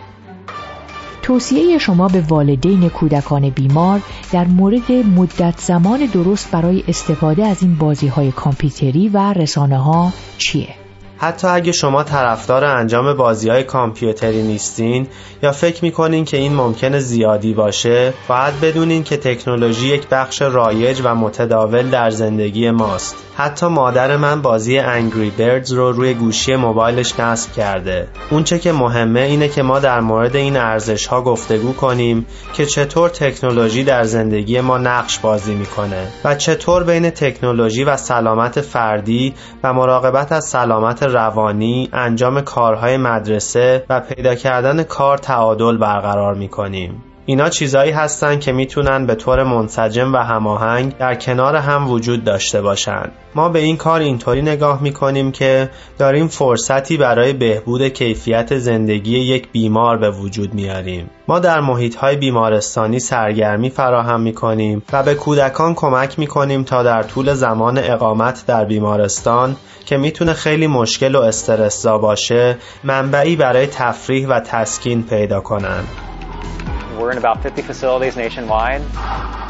توصیه 1.22 1.78
شما 1.78 2.08
به 2.08 2.22
والدین 2.22 2.90
کودکان 2.90 3.50
بیمار 3.50 4.01
در 4.32 4.48
مورد 4.48 4.92
مدت 4.92 5.60
زمان 5.60 6.06
درست 6.06 6.51
برای 6.51 6.84
استفاده 6.88 7.48
از 7.48 7.63
این 7.63 7.75
بازی 7.75 8.08
های 8.08 8.32
کامپیوتری 8.32 9.10
و 9.10 9.34
رسانه 9.34 9.78
ها 9.78 10.13
چیه؟ 10.38 10.81
حتی 11.22 11.48
اگه 11.48 11.72
شما 11.72 12.04
طرفدار 12.04 12.66
انجام 12.66 13.13
بازی 13.13 13.50
های 13.50 13.63
کامپیوتری 13.63 14.44
نیستین 14.44 15.08
یا 15.44 15.51
فکر 15.51 15.84
می‌کنین 15.84 16.25
که 16.25 16.38
این 16.38 16.54
ممکنه 16.54 17.00
زیادی 17.00 17.54
باشه 17.54 18.13
باید 18.28 18.62
بدونین 18.62 19.04
که 19.04 19.18
تکنولوژی 19.18 19.88
یک 19.88 20.08
بخش 20.08 20.42
رایج 20.42 21.01
و 21.04 21.16
متداول 21.16 21.90
در 21.90 22.10
زندگی 22.10 22.72
ماست. 22.72 23.16
حتی 23.36 23.66
مادر 23.66 24.18
من 24.18 24.42
بازی 24.42 24.78
انگری 24.80 25.30
بردز 25.30 25.72
رو 25.72 25.92
روی 25.92 26.13
گوشی 26.13 26.56
موبایلش 26.56 27.20
نصب 27.20 27.51
کرده. 27.51 28.08
اونچه 28.32 28.60
که 28.60 28.72
مهمه 28.72 29.20
اینه 29.20 29.48
که 29.48 29.62
ما 29.63 29.80
در 29.80 30.00
مورد 30.00 30.36
این 30.36 30.58
ارزش 30.58 31.08
ها 31.08 31.22
گفتگو 31.22 31.74
کنیم 31.74 32.25
که 32.54 32.66
چطور 32.66 33.10
تکنولوژی 33.10 33.84
در 33.84 34.04
زندگی 34.04 34.62
ما 34.62 34.78
نقش 34.78 35.20
بازی 35.20 35.56
می‌کنه 35.56 36.08
و 36.24 36.36
چطور 36.36 36.84
بین 36.84 37.10
تکنولوژی 37.10 37.84
و 37.84 37.98
سلامت 37.98 38.62
فردی 38.62 39.34
و 39.63 39.74
مراقبت 39.74 40.32
از 40.32 40.46
سلامت 40.46 41.11
روانی 41.12 41.89
انجام 41.94 42.41
کارهای 42.41 42.98
مدرسه 42.98 43.86
و 43.89 44.00
پیدا 44.00 44.36
کردن 44.36 44.84
کار 44.84 45.18
تعادل 45.18 45.77
برقرار 45.77 46.36
می‌کنیم. 46.36 47.03
اینا 47.25 47.50
چیزایی 47.50 47.92
هستن 47.92 48.40
که 48.40 48.51
می‌تونن 48.51 49.06
به 49.06 49.16
طور 49.16 49.44
منسجم 49.44 50.13
و 50.13 50.18
هماهنگ 50.18 50.98
در 50.98 51.16
کنار 51.16 51.56
هم 51.56 51.90
وجود 51.90 52.24
داشته 52.24 52.62
باشن 52.62 53.12
ما 53.36 53.50
به 53.50 53.60
این 53.60 53.78
کار 53.78 54.00
اینطوری 54.00 54.42
نگاه 54.42 54.84
می‌کنیم 54.84 55.32
که 55.32 55.70
داریم 55.98 56.28
فرصتی 56.28 56.98
برای 56.98 57.34
بهبود 57.34 57.88
کیفیت 57.88 58.58
زندگی 58.58 59.20
یک 59.20 59.51
بیمار 59.51 59.98
به 59.98 60.12
وجود 60.12 60.54
میاریم 60.54 61.10
ما 61.28 61.40
در 61.40 61.60
محیط 61.60 61.96
های 61.96 62.16
بیمارستانی 62.16 63.00
سرگرمی 63.00 63.70
فراهم 63.70 64.22
می‌کنیم 64.22 64.84
و 64.94 65.04
به 65.04 65.16
کودکان 65.16 65.74
کمک 65.74 66.20
می‌کنیم 66.20 66.63
تا 66.63 66.84
در 66.84 67.04
طول 67.04 67.34
زمان 67.34 67.78
اقامت 67.78 68.44
در 68.48 68.66
بیمارستان 68.66 69.56
که 69.86 69.98
می‌تونه 69.98 70.34
خیلی 70.34 70.68
مشکل 70.68 71.16
و 71.16 71.22
استرسزا 71.22 71.98
باشه 71.98 72.58
منبعی 72.84 73.36
برای 73.36 73.68
تفریح 73.68 74.28
و 74.28 74.40
تسکین 74.40 75.04
پیدا 75.04 75.40
کنند. 75.40 76.11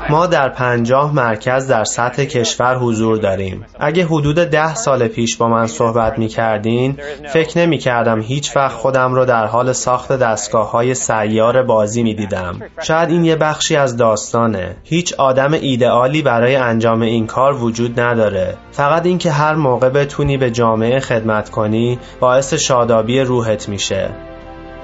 ما 0.09 0.27
در 0.27 0.49
پنجاه 0.49 1.15
مرکز 1.15 1.67
در 1.67 1.83
سطح 1.83 2.23
کشور 2.25 2.77
حضور 2.77 3.17
داریم. 3.17 3.65
اگه 3.79 4.05
حدود 4.05 4.35
ده 4.35 4.75
سال 4.75 5.07
پیش 5.07 5.37
با 5.37 5.47
من 5.47 5.67
صحبت 5.67 6.19
می 6.19 6.27
کردین 6.27 6.97
فکر 7.33 7.57
نمی 7.57 7.77
کردم 7.77 8.21
هیچ 8.21 8.57
وقت 8.57 8.75
خودم 8.75 9.13
رو 9.13 9.25
در 9.25 9.45
حال 9.45 9.71
ساخت 9.71 10.11
دستگاه 10.11 10.71
های 10.71 10.93
سیار 10.93 11.63
بازی 11.63 12.03
می 12.03 12.13
دیدم 12.13 12.59
شاید 12.81 13.09
این 13.09 13.25
یه 13.25 13.35
بخشی 13.35 13.75
از 13.75 13.97
داستانه. 13.97 14.75
هیچ 14.83 15.13
آدم 15.13 15.53
ایدئالی 15.53 16.21
برای 16.21 16.55
انجام 16.55 17.01
این 17.01 17.27
کار 17.27 17.63
وجود 17.63 17.99
نداره. 17.99 18.57
فقط 18.71 19.05
اینکه 19.05 19.31
هر 19.31 19.55
موقع 19.55 19.89
بتونی 19.89 20.37
به 20.37 20.51
جامعه 20.51 20.99
خدمت 20.99 21.49
کنی 21.49 21.99
باعث 22.19 22.53
شادابی 22.53 23.19
روحت 23.19 23.69
میشه. 23.69 24.30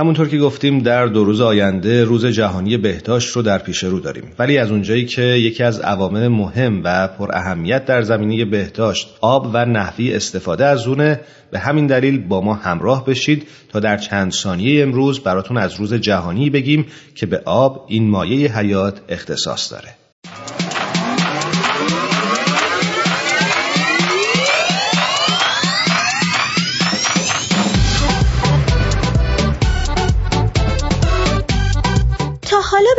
همونطور 0.00 0.28
که 0.28 0.38
گفتیم 0.38 0.78
در 0.78 1.06
دو 1.06 1.24
روز 1.24 1.40
آینده 1.40 2.04
روز 2.04 2.26
جهانی 2.26 2.76
بهداشت 2.76 3.36
رو 3.36 3.42
در 3.42 3.58
پیش 3.58 3.84
رو 3.84 4.00
داریم. 4.00 4.24
ولی 4.38 4.58
از 4.58 4.70
اونجایی 4.70 5.06
که 5.06 5.22
یکی 5.22 5.62
از 5.62 5.80
عوامل 5.80 6.28
مهم 6.28 6.80
و 6.84 7.08
پر 7.08 7.30
اهمیت 7.32 7.84
در 7.84 8.02
زمینه 8.02 8.44
بهداشت 8.44 9.16
آب 9.20 9.50
و 9.52 9.64
نحوی 9.64 10.14
استفاده 10.14 10.66
از 10.66 10.86
اونه 10.86 11.20
به 11.50 11.58
همین 11.58 11.86
دلیل 11.86 12.18
با 12.18 12.40
ما 12.40 12.54
همراه 12.54 13.06
بشید 13.06 13.48
تا 13.68 13.80
در 13.80 13.96
چند 13.96 14.32
ثانیه 14.32 14.82
امروز 14.82 15.20
براتون 15.20 15.56
از 15.56 15.74
روز 15.74 15.94
جهانی 15.94 16.50
بگیم 16.50 16.86
که 17.14 17.26
به 17.26 17.42
آب 17.44 17.86
این 17.88 18.10
مایه 18.10 18.58
حیات 18.58 19.00
اختصاص 19.08 19.72
داره. 19.72 20.07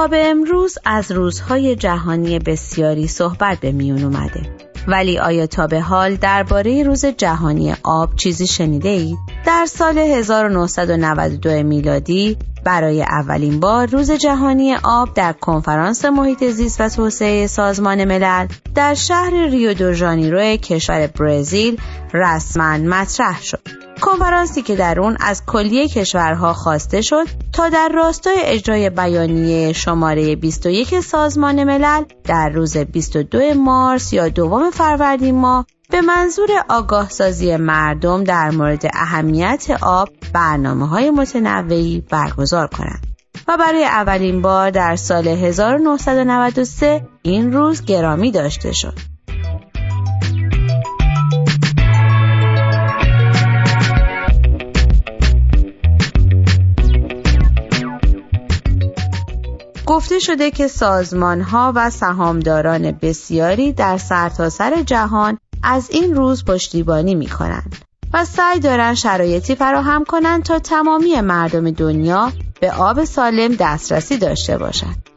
تا 0.00 0.08
به 0.08 0.26
امروز 0.26 0.78
از 0.84 1.12
روزهای 1.12 1.76
جهانی 1.76 2.38
بسیاری 2.38 3.06
صحبت 3.06 3.60
به 3.60 3.72
میون 3.72 4.04
اومده 4.04 4.40
ولی 4.88 5.18
آیا 5.18 5.46
تا 5.46 5.66
به 5.66 5.80
حال 5.80 6.16
درباره 6.16 6.82
روز 6.82 7.06
جهانی 7.06 7.74
آب 7.82 8.16
چیزی 8.16 8.46
شنیده 8.46 8.88
اید؟ 8.88 9.18
در 9.46 9.66
سال 9.66 9.98
1992 9.98 11.62
میلادی 11.62 12.36
برای 12.64 13.02
اولین 13.02 13.60
بار 13.60 13.86
روز 13.86 14.10
جهانی 14.10 14.74
آب 14.82 15.14
در 15.14 15.32
کنفرانس 15.32 16.04
محیط 16.04 16.44
زیست 16.44 16.80
و 16.80 16.88
توسعه 16.88 17.46
سازمان 17.46 18.04
ملل 18.04 18.46
در 18.74 18.94
شهر 18.94 19.30
ریو 19.50 19.74
دو 19.74 19.92
ژانیرو 19.92 20.56
کشور 20.56 21.06
برزیل 21.06 21.80
رسما 22.14 22.76
مطرح 22.76 23.42
شد. 23.42 23.60
کنفرانسی 24.00 24.62
که 24.62 24.76
در 24.76 25.00
اون 25.00 25.16
از 25.20 25.42
کلیه 25.46 25.88
کشورها 25.88 26.52
خواسته 26.52 27.00
شد 27.00 27.26
تا 27.52 27.68
در 27.68 27.88
راستای 27.94 28.36
اجرای 28.44 28.90
بیانیه 28.90 29.72
شماره 29.72 30.36
21 30.36 31.00
سازمان 31.00 31.64
ملل 31.64 32.04
در 32.24 32.48
روز 32.48 32.76
22 32.76 33.54
مارس 33.54 34.12
یا 34.12 34.28
دوم 34.28 34.70
فروردین 34.70 35.34
ماه 35.34 35.66
به 35.90 36.00
منظور 36.00 36.48
آگاه 36.68 37.08
سازی 37.08 37.56
مردم 37.56 38.24
در 38.24 38.50
مورد 38.50 38.82
اهمیت 38.94 39.66
آب 39.82 40.08
برنامه 40.34 40.88
های 40.88 41.10
متنوعی 41.10 42.04
برگزار 42.10 42.66
کنند. 42.66 43.06
و 43.48 43.56
برای 43.56 43.84
اولین 43.84 44.42
بار 44.42 44.70
در 44.70 44.96
سال 44.96 45.28
1993 45.28 47.08
این 47.22 47.52
روز 47.52 47.84
گرامی 47.84 48.30
داشته 48.30 48.72
شد. 48.72 48.94
گفته 59.86 60.18
شده 60.18 60.50
که 60.50 60.68
سازمان 60.68 61.40
ها 61.40 61.72
و 61.76 61.90
سهامداران 61.90 62.98
بسیاری 63.02 63.72
در 63.72 63.98
سرتاسر 63.98 64.70
سر 64.70 64.82
جهان 64.82 65.38
از 65.62 65.90
این 65.90 66.14
روز 66.14 66.44
پشتیبانی 66.44 67.14
می 67.14 67.26
کنند 67.26 67.76
و 68.12 68.24
سعی 68.24 68.60
دارند 68.60 68.94
شرایطی 68.94 69.54
فراهم 69.54 70.04
کنند 70.04 70.42
تا 70.42 70.58
تمامی 70.58 71.20
مردم 71.20 71.70
دنیا 71.70 72.32
به 72.60 72.72
آب 72.72 73.04
سالم 73.04 73.54
دسترسی 73.54 74.18
داشته 74.18 74.58
باشند. 74.58 75.08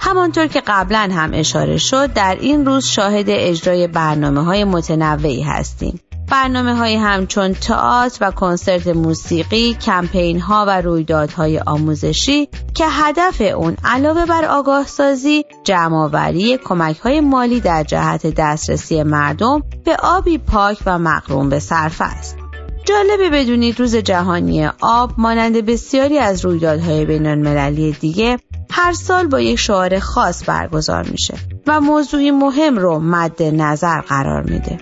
همانطور 0.00 0.46
که 0.46 0.62
قبلا 0.66 1.10
هم 1.12 1.30
اشاره 1.34 1.76
شد 1.76 2.12
در 2.12 2.36
این 2.40 2.66
روز 2.66 2.84
شاهد 2.84 3.26
اجرای 3.28 3.86
برنامه 3.86 4.44
های 4.44 4.64
متنوعی 4.64 5.42
هستیم. 5.42 6.00
برنامه 6.30 6.74
های 6.74 6.96
همچون 6.96 7.52
تئاتر 7.52 8.18
و 8.20 8.30
کنسرت 8.30 8.86
موسیقی، 8.86 9.74
کمپین 9.74 10.40
ها 10.40 10.64
و 10.68 10.80
رویدادهای 10.80 11.58
آموزشی 11.58 12.48
که 12.74 12.84
هدف 12.88 13.40
اون 13.40 13.76
علاوه 13.84 14.26
بر 14.26 14.44
آگاه 14.44 14.86
سازی، 14.86 15.44
جمعآوری 15.64 16.58
کمک 16.64 16.98
های 16.98 17.20
مالی 17.20 17.60
در 17.60 17.82
جهت 17.82 18.26
دسترسی 18.26 19.02
مردم 19.02 19.62
به 19.84 19.96
آبی 20.02 20.38
پاک 20.38 20.78
و 20.86 20.98
مقروم 20.98 21.48
به 21.48 21.58
صرف 21.58 22.00
است. 22.00 22.36
جالبه 22.84 23.30
بدونید 23.30 23.80
روز 23.80 23.96
جهانی 23.96 24.66
آب 24.80 25.12
مانند 25.18 25.66
بسیاری 25.66 26.18
از 26.18 26.44
رویدادهای 26.44 27.04
بینالمللی 27.04 27.92
دیگه 27.92 28.38
هر 28.70 28.92
سال 28.92 29.26
با 29.26 29.40
یک 29.40 29.58
شعار 29.58 29.98
خاص 29.98 30.48
برگزار 30.48 31.08
میشه 31.10 31.34
و 31.66 31.80
موضوعی 31.80 32.30
مهم 32.30 32.76
رو 32.76 32.98
مد 32.98 33.42
نظر 33.42 34.00
قرار 34.00 34.42
میده. 34.42 34.78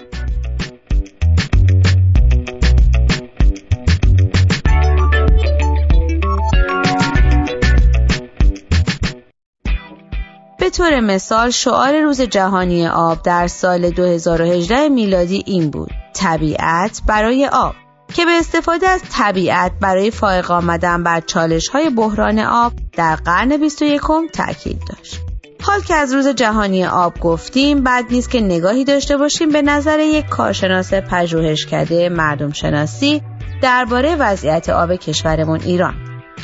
به 10.66 10.70
طور 10.70 11.00
مثال 11.00 11.50
شعار 11.50 12.00
روز 12.00 12.20
جهانی 12.20 12.86
آب 12.86 13.22
در 13.22 13.46
سال 13.46 13.90
2018 13.90 14.88
میلادی 14.88 15.42
این 15.46 15.70
بود 15.70 15.90
طبیعت 16.14 17.00
برای 17.06 17.48
آب 17.52 17.74
که 18.14 18.24
به 18.24 18.30
استفاده 18.30 18.88
از 18.88 19.02
طبیعت 19.12 19.72
برای 19.80 20.10
فائق 20.10 20.50
آمدن 20.50 21.02
بر 21.02 21.20
چالش 21.20 21.68
های 21.68 21.90
بحران 21.90 22.38
آب 22.38 22.72
در 22.96 23.16
قرن 23.16 23.56
21 23.56 24.00
تاکید 24.32 24.82
داشت. 24.88 25.20
حال 25.62 25.80
که 25.80 25.94
از 25.94 26.14
روز 26.14 26.28
جهانی 26.28 26.86
آب 26.86 27.20
گفتیم 27.20 27.82
بعد 27.82 28.04
نیست 28.10 28.30
که 28.30 28.40
نگاهی 28.40 28.84
داشته 28.84 29.16
باشیم 29.16 29.48
به 29.48 29.62
نظر 29.62 30.00
یک 30.00 30.28
کارشناس 30.28 30.94
پژوهشکده 30.94 32.08
مردم 32.08 32.52
شناسی 32.52 33.22
درباره 33.62 34.16
وضعیت 34.16 34.68
آب 34.68 34.94
کشورمون 34.94 35.60
ایران 35.60 35.94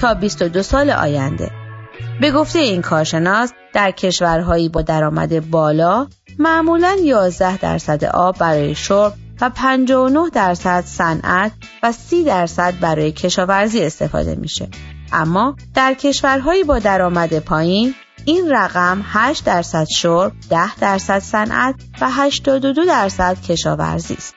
تا 0.01 0.15
22 0.15 0.63
سال 0.63 0.91
آینده. 0.91 1.51
به 2.21 2.31
گفته 2.31 2.59
این 2.59 2.83
کارشناس 2.83 3.53
در 3.73 3.91
کشورهایی 3.91 4.69
با 4.69 4.83
درآمد 4.83 5.51
بالا 5.51 6.07
معمولا 6.39 6.97
11 7.03 7.57
درصد 7.57 8.05
آب 8.05 8.39
برای 8.39 8.75
شرب 8.75 9.15
و 9.41 9.51
59 9.51 10.31
درصد 10.31 10.85
صنعت 10.85 11.53
و 11.83 11.93
30 11.93 12.25
درصد 12.25 12.75
برای 12.81 13.13
کشاورزی 13.13 13.83
استفاده 13.83 14.35
میشه. 14.35 14.69
اما 15.13 15.57
در 15.75 15.95
کشورهایی 15.95 16.65
با 16.65 16.79
درآمد 16.79 17.39
پایین 17.39 17.95
این 18.25 18.51
رقم 18.51 19.01
8 19.05 19.45
درصد 19.45 19.87
شرب، 19.97 20.33
10 20.51 20.77
درصد 20.77 21.19
صنعت 21.19 21.75
و 22.01 22.09
82 22.11 22.85
درصد 22.85 23.41
کشاورزی 23.41 24.15
است. 24.15 24.35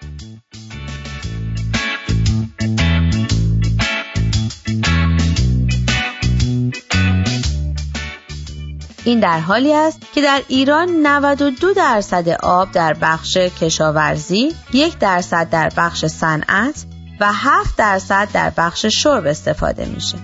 این 9.06 9.20
در 9.20 9.40
حالی 9.40 9.74
است 9.74 10.00
که 10.14 10.22
در 10.22 10.42
ایران 10.48 10.90
92 10.90 11.74
درصد 11.74 12.30
آب 12.30 12.72
در 12.72 12.94
بخش 12.94 13.38
کشاورزی، 13.38 14.54
یک 14.74 14.98
درصد 14.98 15.50
در 15.50 15.72
بخش 15.78 16.06
صنعت 16.06 16.86
و 17.20 17.34
7 17.34 17.78
درصد 17.78 18.28
در 18.34 18.52
بخش 18.58 18.86
شرب 18.86 19.26
استفاده 19.26 19.86
میشه. 19.86 20.18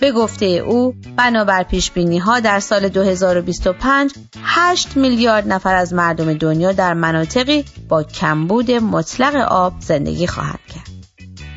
به 0.00 0.12
گفته 0.12 0.46
او 0.46 0.94
بنابر 1.16 1.62
پیش 1.62 1.90
بینی 1.90 2.18
ها 2.18 2.40
در 2.40 2.60
سال 2.60 2.88
2025 2.88 4.14
8 4.42 4.96
میلیارد 4.96 5.52
نفر 5.52 5.74
از 5.74 5.94
مردم 5.94 6.34
دنیا 6.34 6.72
در 6.72 6.94
مناطقی 6.94 7.64
با 7.88 8.02
کمبود 8.02 8.70
مطلق 8.70 9.34
آب 9.36 9.74
زندگی 9.80 10.26
خواهند 10.26 10.60
کرد. 10.74 10.90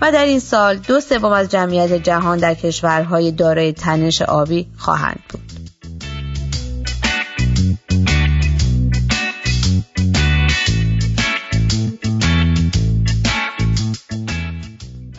و 0.01 0.11
در 0.11 0.25
این 0.25 0.39
سال 0.39 0.77
دو 0.77 0.99
سوم 0.99 1.31
از 1.31 1.49
جمعیت 1.49 1.93
جهان 1.93 2.37
در 2.37 2.53
کشورهای 2.53 3.31
دارای 3.31 3.73
تنش 3.73 4.21
آبی 4.21 4.67
خواهند 4.77 5.19
بود. 5.29 5.58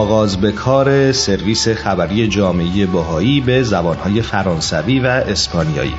آغاز 0.00 0.36
به 0.36 0.52
کار 0.52 1.12
سرویس 1.12 1.68
خبری 1.68 2.28
جامعه 2.28 2.86
بهایی 2.86 3.40
به 3.40 3.62
زبانهای 3.62 4.22
فرانسوی 4.22 5.00
و 5.00 5.06
اسپانیایی. 5.06 5.94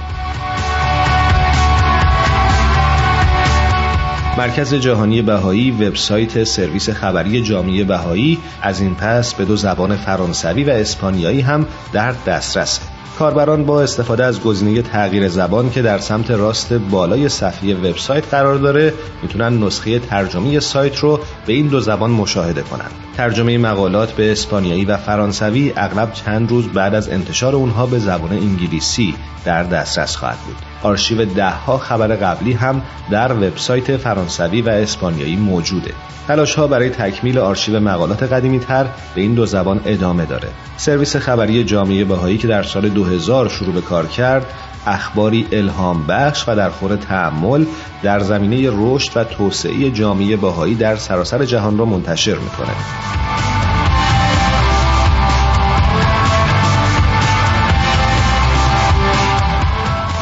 مرکز 4.37 4.73
جهانی 4.73 5.21
بهایی 5.21 5.71
وبسایت 5.71 6.43
سرویس 6.43 6.89
خبری 6.89 7.41
جامعه 7.41 7.83
بهایی 7.83 8.37
از 8.61 8.81
این 8.81 8.95
پس 8.95 9.33
به 9.33 9.45
دو 9.45 9.55
زبان 9.55 9.95
فرانسوی 9.95 10.63
و 10.63 10.69
اسپانیایی 10.69 11.41
هم 11.41 11.67
در 11.93 12.11
دسترسه 12.11 12.81
کاربران 13.19 13.65
با 13.65 13.81
استفاده 13.81 14.23
از 14.23 14.41
گزینه 14.41 14.81
تغییر 14.81 15.27
زبان 15.27 15.69
که 15.69 15.81
در 15.81 15.97
سمت 15.97 16.31
راست 16.31 16.73
بالای 16.73 17.29
صفحه 17.29 17.75
وبسایت 17.75 18.27
قرار 18.31 18.55
داره 18.55 18.93
می‌تونن 19.23 19.63
نسخه 19.63 19.99
ترجمه 19.99 20.59
سایت 20.59 20.99
رو 20.99 21.19
به 21.45 21.53
این 21.53 21.67
دو 21.67 21.79
زبان 21.79 22.11
مشاهده 22.11 22.61
کنند. 22.61 22.91
ترجمه 23.17 23.57
مقالات 23.57 24.11
به 24.11 24.31
اسپانیایی 24.31 24.85
و 24.85 24.97
فرانسوی 24.97 25.73
اغلب 25.75 26.13
چند 26.13 26.49
روز 26.49 26.67
بعد 26.67 26.95
از 26.95 27.09
انتشار 27.09 27.55
اونها 27.55 27.85
به 27.85 27.99
زبان 27.99 28.31
انگلیسی 28.31 29.15
در 29.45 29.63
دسترس 29.63 30.15
خواهد 30.15 30.37
بود. 30.37 30.55
آرشیو 30.83 31.25
دهها 31.25 31.77
خبر 31.77 32.07
قبلی 32.07 32.53
هم 32.53 32.81
در 33.11 33.33
وبسایت 33.33 33.97
فرانسوی 33.97 34.61
و 34.61 34.69
اسپانیایی 34.69 35.35
موجوده. 35.35 35.91
تلاش 36.27 36.55
ها 36.55 36.67
برای 36.67 36.89
تکمیل 36.89 37.39
آرشیو 37.39 37.79
مقالات 37.79 38.23
قدیمی 38.23 38.59
تر 38.59 38.85
به 39.15 39.21
این 39.21 39.33
دو 39.33 39.45
زبان 39.45 39.81
ادامه 39.85 40.25
داره. 40.25 40.47
سرویس 40.77 41.15
خبری 41.15 41.63
جامعه 41.63 42.03
بهایی 42.03 42.37
که 42.37 42.47
در 42.47 42.63
سال 42.63 42.89
2000 43.01 43.49
شروع 43.49 43.73
به 43.73 43.81
کار 43.81 44.07
کرد 44.07 44.45
اخباری 44.85 45.47
الهام 45.51 46.07
بخش 46.07 46.43
و 46.47 46.55
در 46.55 46.69
خور 46.69 46.95
تعمل 46.95 47.65
در 48.03 48.19
زمینه 48.19 48.69
رشد 48.73 49.11
و 49.17 49.23
توسعه 49.23 49.91
جامعه 49.91 50.35
بهایی 50.35 50.75
در 50.75 50.95
سراسر 50.95 51.45
جهان 51.45 51.77
را 51.77 51.85
منتشر 51.85 52.35
می‌کنه. 52.35 52.75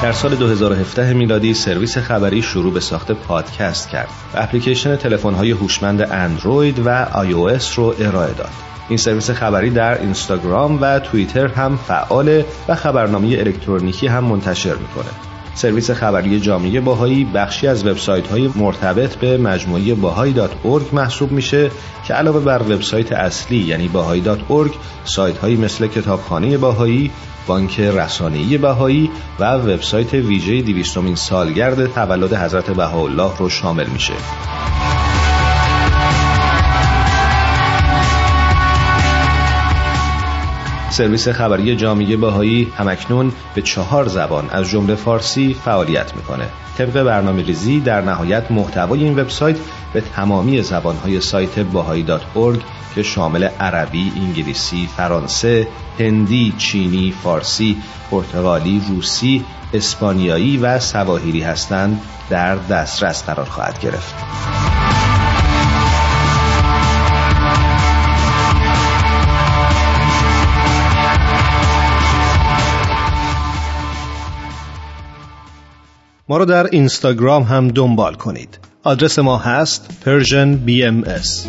در 0.02 0.12
سال 0.12 0.36
2017 0.36 1.14
میلادی 1.14 1.54
سرویس 1.54 1.98
خبری 1.98 2.42
شروع 2.42 2.74
به 2.74 2.80
ساخت 2.80 3.12
پادکست 3.12 3.90
کرد 3.90 4.10
و 4.34 4.38
اپلیکیشن 4.38 4.96
تلفن‌های 4.96 5.52
هوشمند 5.52 6.02
اندروید 6.02 6.80
و 6.86 6.90
آی 7.14 7.32
رو 7.76 7.96
ارائه 8.00 8.34
داد. 8.34 8.79
این 8.90 8.98
سرویس 8.98 9.32
خبری 9.32 9.70
در 9.70 10.02
اینستاگرام 10.02 10.78
و 10.82 11.00
توییتر 11.00 11.48
هم 11.48 11.78
فعال 11.88 12.44
و 12.68 12.76
خبرنامه 12.76 13.28
الکترونیکی 13.28 14.08
هم 14.08 14.24
منتشر 14.24 14.76
می‌کنه. 14.76 15.30
سرویس 15.56 15.92
خبری 15.92 16.40
جامعه 16.40 16.80
باهایی 16.80 17.26
بخشی 17.26 17.68
از 17.68 17.88
وبسایت 17.88 18.28
های 18.28 18.50
مرتبط 18.56 19.16
به 19.16 19.38
مجموعه 19.38 19.94
باهایی 19.94 20.34
محسوب 20.94 21.32
میشه 21.32 21.72
که 22.08 22.14
علاوه 22.14 22.40
بر 22.40 22.62
وبسایت 22.62 23.12
اصلی 23.12 23.58
یعنی 23.58 23.88
باهایی 23.88 24.22
سایت 25.06 25.38
هایی 25.38 25.56
مثل 25.56 25.88
کتابخانه 25.88 26.58
باهایی 26.58 27.12
بانک 27.48 27.80
رسانه‌ای 27.80 28.58
بهایی 28.58 29.12
و 29.40 29.54
وبسایت 29.54 30.14
ویژه 30.14 30.62
دیویستومین 30.62 31.16
سالگرد 31.16 31.94
تولد 31.94 32.34
حضرت 32.34 32.72
بهاءالله 32.72 33.38
رو 33.38 33.50
شامل 33.50 33.88
میشه. 33.88 34.14
سرویس 41.00 41.28
خبری 41.30 41.76
جامعه 41.76 42.18
بهایی 42.18 42.74
همکنون 42.78 43.32
به 43.56 43.62
چهار 43.62 44.08
زبان 44.08 44.50
از 44.50 44.70
جمله 44.70 44.96
فارسی 44.96 45.56
فعالیت 45.66 46.16
می‌کنه. 46.16 46.46
طبق 46.78 47.04
برنامه 47.04 47.44
ریزی 47.44 47.80
در 47.80 48.02
نهایت 48.02 48.52
محتوای 48.52 49.04
این 49.04 49.20
وبسایت 49.20 49.56
به 49.94 50.02
تمامی 50.02 50.62
زبانهای 50.62 51.22
سایت 51.22 51.60
باهایی 51.60 52.06
که 52.96 53.04
شامل 53.04 53.44
عربی، 53.44 54.12
انگلیسی، 54.16 54.90
فرانسه، 54.98 55.68
هندی، 56.00 56.54
چینی، 56.58 57.14
فارسی، 57.24 57.78
پرتغالی، 58.12 58.82
روسی، 58.90 59.46
اسپانیایی 59.74 60.58
و 60.58 60.80
سواحیلی 60.80 61.42
هستند 61.42 62.02
در 62.30 62.56
دسترس 62.56 63.24
قرار 63.24 63.46
خواهد 63.46 63.80
گرفت. 63.80 64.16
ما 76.30 76.38
رو 76.38 76.46
در 76.46 76.68
اینستاگرام 76.68 77.44
هم 77.44 77.68
دنبال 77.68 78.14
کنید. 78.14 78.60
آدرس 78.84 79.20
ما 79.20 79.38
هست 79.38 79.90
Persian 80.06 80.68
BMS. 80.68 81.48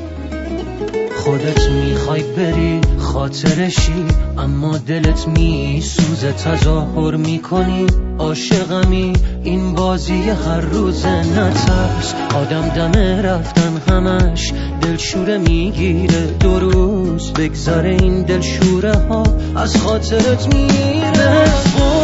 خودت 1.17 1.69
می‌خوای 1.69 2.23
بری 2.23 2.81
خاطرشی 2.99 4.05
اما 4.39 4.79
دلت 4.79 5.29
میسوزه 5.29 6.33
تظاهر 6.33 7.17
می‌کنی 7.17 7.87
عاشقمی 8.19 9.13
این 9.45 9.75
بازی 9.75 10.31
هر 10.31 10.61
روز 10.61 11.07
نترس 11.07 12.15
آدم 12.35 12.69
دمه 12.69 13.23
رفتن 13.23 13.93
همش 13.93 14.53
دلشوره 14.81 15.39
می‌گیره 15.39 16.27
دو 16.41 16.59
روز 16.59 17.33
بگذره 17.33 17.91
این 17.91 18.23
دلشوره 18.23 18.95
ها 18.95 19.23
از 19.57 19.77
خاطرت 19.77 20.55
میره 20.55 22.00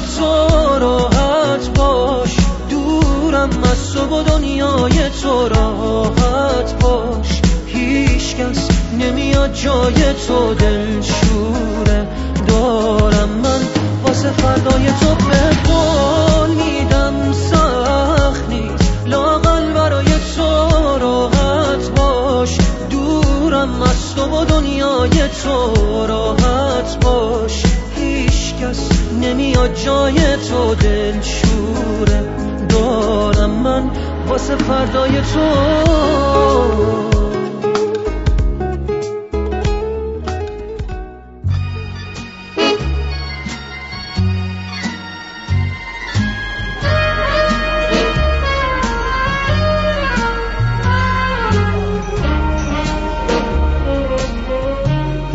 تو 0.00 0.78
راحت 0.78 1.68
باش. 1.68 2.36
دورم 2.70 3.50
از 3.72 3.92
تو 3.92 4.16
و 4.16 4.22
دنیای 4.22 5.10
تو 5.22 5.48
راحت 5.48 6.78
باش. 6.80 7.40
هیچ 7.66 8.36
کس 8.36 8.68
نمی 8.92 9.26
نمیاد 9.36 9.52
جای 9.52 10.14
تو 10.28 10.54
دلشوره. 10.54 12.08
دارم 12.48 13.28
من 13.28 13.60
واسه 14.02 14.30
فردای 14.30 14.86
تو 14.86 15.14
به 15.14 15.70
قول 15.72 16.50
میدم. 16.50 17.32
سخت 17.32 18.48
نیست. 18.48 19.06
لاغل 19.06 19.72
برای 19.72 20.06
تو 20.36 20.98
راحت 21.00 21.90
باش. 21.96 22.58
دورم 22.90 23.82
از 23.82 24.14
تو 24.14 24.22
و 24.22 24.44
دنیای 24.44 25.28
تو 25.42 26.06
راحت 26.06 27.04
باش. 27.04 27.65
کس 28.66 28.88
نمیاد 29.22 29.74
جای 29.74 30.36
تو 30.36 30.74
دلشوره. 30.74 32.22
دارم 32.68 33.50
من 33.50 33.90
واسه 34.28 34.56
فردای 34.56 35.20
تو. 35.20 37.15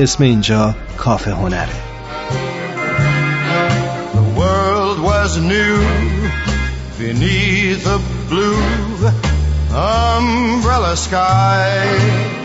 اسم 0.00 0.22
اینجا 0.22 0.74
کافه 0.96 1.32
هنره 1.32 1.68
The 4.14 4.40
world 4.40 4.98
was 5.00 5.36
new 5.36 5.76
beneath 6.98 7.86
a 7.86 7.98
blue 8.28 9.10
umbrella 9.74 10.96
sky 10.96 12.42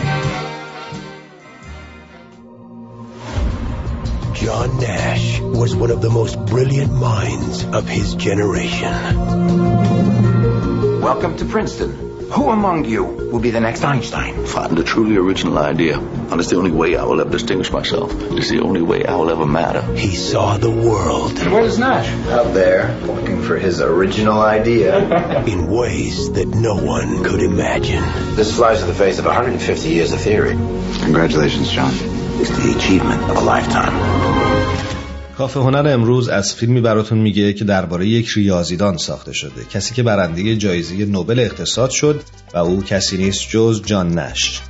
John 4.33 4.79
Nash 4.79 5.41
was 5.41 5.75
one 5.75 5.91
of 5.91 6.01
the 6.01 6.09
most 6.09 6.39
brilliant 6.45 6.93
minds 6.93 7.65
of 7.65 7.87
his 7.87 8.13
generation. 8.15 8.93
Welcome 11.01 11.35
to 11.37 11.45
Princeton. 11.45 12.10
Who 12.32 12.48
among 12.48 12.86
you 12.86 13.04
will 13.04 13.40
be 13.40 13.50
the 13.50 13.60
next 13.60 13.84
Einstein? 13.84 14.46
Find 14.46 14.78
a 14.78 14.82
truly 14.82 15.16
original 15.18 15.58
idea. 15.58 15.98
And 15.98 16.40
it's 16.40 16.48
the 16.48 16.56
only 16.56 16.70
way 16.70 16.96
I 16.96 17.04
will 17.04 17.20
ever 17.20 17.28
distinguish 17.28 17.70
myself. 17.70 18.10
It's 18.32 18.48
the 18.48 18.60
only 18.60 18.80
way 18.80 19.04
I 19.04 19.16
will 19.16 19.28
ever 19.28 19.44
matter. 19.44 19.82
He 19.94 20.16
saw 20.16 20.56
the 20.56 20.70
world. 20.70 21.38
And 21.38 21.52
where's 21.52 21.78
Nash? 21.78 22.08
Out 22.28 22.54
there, 22.54 22.98
looking 23.02 23.42
for 23.42 23.58
his 23.58 23.82
original 23.82 24.40
idea. 24.40 25.44
in 25.46 25.70
ways 25.70 26.32
that 26.32 26.48
no 26.48 26.74
one 26.74 27.22
could 27.22 27.42
imagine. 27.42 28.02
This 28.34 28.56
flies 28.56 28.80
in 28.80 28.88
the 28.88 28.94
face 28.94 29.18
of 29.18 29.26
150 29.26 29.88
years 29.90 30.12
of 30.12 30.20
theory. 30.20 30.52
Congratulations, 31.02 31.70
John. 31.70 31.92
It's 32.40 32.48
the 32.48 32.74
achievement 32.74 33.22
of 33.24 33.36
a 33.36 33.40
lifetime. 33.42 34.41
کافه 35.42 35.60
هنر 35.60 35.88
امروز 35.88 36.28
از 36.28 36.54
فیلمی 36.54 36.80
براتون 36.80 37.18
میگه 37.18 37.52
که 37.52 37.64
درباره 37.64 38.06
یک 38.06 38.28
ریاضیدان 38.28 38.96
ساخته 38.96 39.32
شده. 39.32 39.64
کسی 39.70 39.94
که 39.94 40.02
برنده 40.02 40.56
جایزه 40.56 41.04
نوبل 41.04 41.38
اقتصاد 41.38 41.90
شد 41.90 42.22
و 42.54 42.58
او 42.58 42.82
کسی 42.82 43.16
نیست 43.16 43.48
جز 43.50 43.82
جان 43.86 44.18
نش 44.18 44.60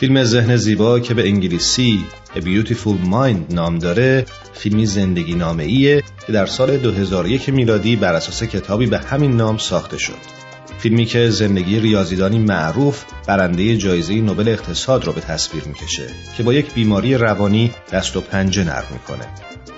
فیلم 0.00 0.24
ذهن 0.24 0.56
زیبا 0.56 1.00
که 1.00 1.14
به 1.14 1.28
انگلیسی 1.28 2.00
A 2.34 2.38
Beautiful 2.38 3.10
Mind 3.10 3.54
نام 3.54 3.78
داره 3.78 4.26
فیلمی 4.52 4.86
زندگی 4.86 5.34
نامه 5.34 5.62
ایه 5.64 6.02
که 6.26 6.32
در 6.32 6.46
سال 6.46 6.76
2001 6.76 7.48
میلادی 7.48 7.96
بر 7.96 8.14
اساس 8.14 8.42
کتابی 8.42 8.86
به 8.86 8.98
همین 8.98 9.36
نام 9.36 9.58
ساخته 9.58 9.98
شد. 9.98 10.47
فیلمی 10.78 11.04
که 11.04 11.30
زندگی 11.30 11.80
ریاضیدانی 11.80 12.38
معروف 12.38 13.04
برنده 13.26 13.76
جایزه 13.76 14.14
نوبل 14.14 14.48
اقتصاد 14.48 15.04
رو 15.04 15.12
به 15.12 15.20
تصویر 15.20 15.64
می‌کشه 15.64 16.06
که 16.36 16.42
با 16.42 16.54
یک 16.54 16.74
بیماری 16.74 17.14
روانی 17.14 17.70
دست 17.92 18.16
و 18.16 18.20
پنجه 18.20 18.64
نرم 18.64 18.86
می‌کنه. 18.92 19.28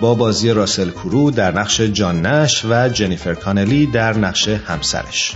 با 0.00 0.14
بازی 0.14 0.50
راسل 0.50 0.90
کرو 0.90 1.30
در 1.30 1.58
نقش 1.58 1.80
جان 1.80 2.26
نش 2.26 2.64
و 2.64 2.88
جنیفر 2.88 3.34
کانلی 3.34 3.86
در 3.86 4.18
نقش 4.18 4.48
همسرش. 4.48 5.34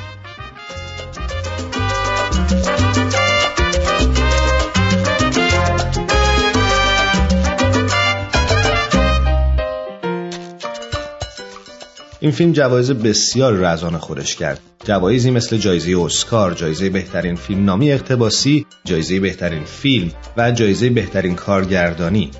این 12.24 12.32
فیلم 12.32 12.52
جوایز 12.52 12.90
بسیار 12.90 13.52
رزان 13.52 13.98
خودش 13.98 14.37
کرد. 14.37 14.60
جوایزی 14.84 15.30
مثل 15.30 15.56
جایزه 15.56 16.00
اسکار، 16.00 16.54
جایزه 16.54 16.90
بهترین 16.90 17.37
فیلم 17.37 17.64
نامی 17.64 17.92
اقتباسی، 17.92 18.66
جایزه 18.84 19.20
بهترین 19.20 19.64
فیلم 19.64 20.10
و 20.37 20.52
جایزه 20.52 20.90
بهترین 20.90 21.34
کارگردانی. 21.34 22.30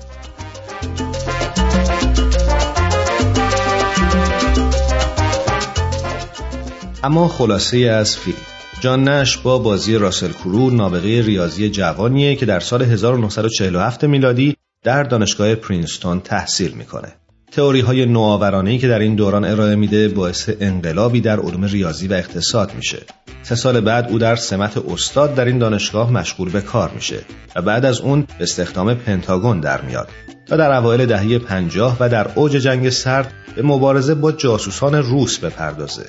اما 7.03 7.27
خلاصه 7.27 7.77
از 7.77 8.17
فیلم. 8.17 8.37
جان 8.79 9.09
نش 9.09 9.37
با 9.37 9.57
بازی 9.57 9.95
راسل 9.95 10.31
کرو 10.31 10.69
نابغه 10.69 11.21
ریاضی 11.21 11.69
جوانیه 11.69 12.35
که 12.35 12.45
در 12.45 12.59
سال 12.59 12.81
1947 12.81 14.03
میلادی 14.03 14.55
در 14.83 15.03
دانشگاه 15.03 15.55
پرینستون 15.55 16.19
تحصیل 16.19 16.71
می‌کنه. 16.71 17.13
تئوری 17.51 17.79
های 17.79 18.05
نوآورانه 18.05 18.77
که 18.77 18.87
در 18.87 18.99
این 18.99 19.15
دوران 19.15 19.45
ارائه 19.45 19.75
میده 19.75 20.07
باعث 20.07 20.49
انقلابی 20.59 21.21
در 21.21 21.39
علوم 21.39 21.63
ریاضی 21.63 22.07
و 22.07 22.13
اقتصاد 22.13 22.75
میشه. 22.75 22.97
سه 23.43 23.55
سال 23.55 23.81
بعد 23.81 24.07
او 24.09 24.19
در 24.19 24.35
سمت 24.35 24.77
استاد 24.77 25.35
در 25.35 25.45
این 25.45 25.57
دانشگاه 25.57 26.11
مشغول 26.11 26.49
به 26.49 26.61
کار 26.61 26.91
میشه 26.95 27.19
و 27.55 27.61
بعد 27.61 27.85
از 27.85 27.99
اون 28.01 28.21
به 28.21 28.43
استخدام 28.43 28.93
پنتاگون 28.93 29.59
در 29.59 29.81
میاد 29.81 30.07
و 30.49 30.57
در 30.57 30.71
اوایل 30.71 31.05
دهه 31.05 31.39
50 31.39 31.97
و 31.99 32.09
در 32.09 32.27
اوج 32.35 32.51
جنگ 32.51 32.89
سرد 32.89 33.33
به 33.55 33.61
مبارزه 33.61 34.15
با 34.15 34.31
جاسوسان 34.31 34.95
روس 34.95 35.39
بپردازه. 35.39 36.05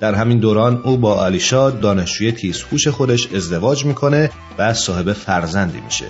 در 0.00 0.14
همین 0.14 0.38
دوران 0.38 0.80
او 0.84 0.96
با 0.96 1.14
آلیشا 1.14 1.70
دانشجوی 1.70 2.32
تیزهوش 2.32 2.88
خودش 2.88 3.32
ازدواج 3.34 3.84
می‌کنه 3.84 4.30
و 4.58 4.74
صاحب 4.74 5.12
فرزندی 5.12 5.80
میشه 5.80 6.06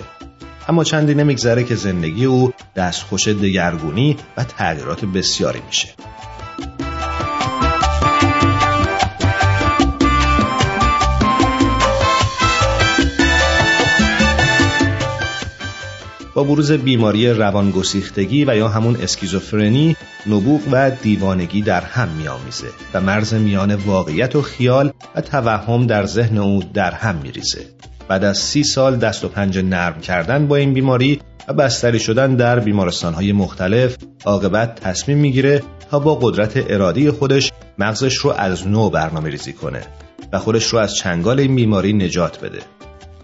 اما 0.69 0.83
چندی 0.83 1.15
نمیگذره 1.15 1.63
که 1.63 1.75
زندگی 1.75 2.25
او 2.25 2.53
دستخوش 2.75 3.27
دگرگونی 3.27 4.17
و 4.37 4.43
تغییرات 4.43 5.05
بسیاری 5.05 5.61
میشه. 5.67 5.89
با 16.33 16.43
بروز 16.43 16.71
بیماری 16.71 17.29
روانگسیختگی 17.29 18.45
و 18.45 18.55
یا 18.55 18.67
همون 18.67 18.95
اسکیزوفرنی 18.95 19.95
نبوغ 20.27 20.61
و 20.71 20.91
دیوانگی 20.91 21.61
در 21.61 21.81
هم 21.81 22.09
میآمیزه 22.09 22.67
و 22.93 23.01
مرز 23.01 23.33
میان 23.33 23.75
واقعیت 23.75 24.35
و 24.35 24.41
خیال 24.41 24.93
و 25.15 25.21
توهم 25.21 25.87
در 25.87 26.05
ذهن 26.05 26.37
او 26.37 26.63
در 26.73 26.91
هم 26.91 27.15
میریزه. 27.15 27.65
بعد 28.07 28.23
از 28.23 28.37
سی 28.37 28.63
سال 28.63 28.97
دست 28.97 29.25
و 29.25 29.27
پنجه 29.27 29.61
نرم 29.61 30.01
کردن 30.01 30.47
با 30.47 30.55
این 30.55 30.73
بیماری 30.73 31.21
و 31.47 31.53
بستری 31.53 31.99
شدن 31.99 32.35
در 32.35 32.59
بیمارستانهای 32.59 33.31
مختلف 33.31 33.97
عاقبت 34.25 34.75
تصمیم 34.75 35.17
می‌گیره 35.17 35.63
تا 35.91 35.99
با 35.99 36.15
قدرت 36.15 36.71
ارادی 36.71 37.11
خودش 37.11 37.51
مغزش 37.77 38.15
رو 38.15 38.29
از 38.31 38.67
نو 38.67 38.89
برنامه 38.89 39.29
ریزی 39.29 39.53
کنه 39.53 39.81
و 40.33 40.39
خودش 40.39 40.65
رو 40.65 40.79
از 40.79 40.95
چنگال 40.95 41.39
این 41.39 41.55
بیماری 41.55 41.93
نجات 41.93 42.39
بده. 42.41 42.59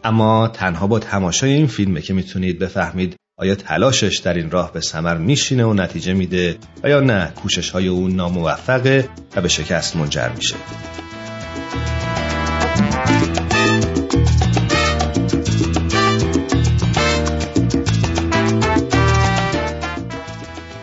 اما 0.03 0.47
تنها 0.47 0.87
با 0.87 0.99
تماشای 0.99 1.53
این 1.53 1.67
فیلمه 1.67 2.01
که 2.01 2.13
می‌تونید 2.13 2.59
بفهمید 2.59 3.15
آیا 3.37 3.55
تلاشش 3.55 4.17
در 4.17 4.33
این 4.33 4.51
راه 4.51 4.73
به 4.73 4.81
ثمر 4.81 5.17
میشینه 5.17 5.65
و 5.65 5.73
نتیجه 5.73 6.13
میده 6.13 6.57
و 6.83 6.89
یا 6.89 6.99
نه 6.99 7.31
کوشش 7.35 7.69
های 7.69 7.87
او 7.87 8.07
ناموفقه 8.07 9.09
و 9.35 9.41
به 9.41 9.47
شکست 9.47 9.95
منجر 9.95 10.29
میشه. 10.29 10.55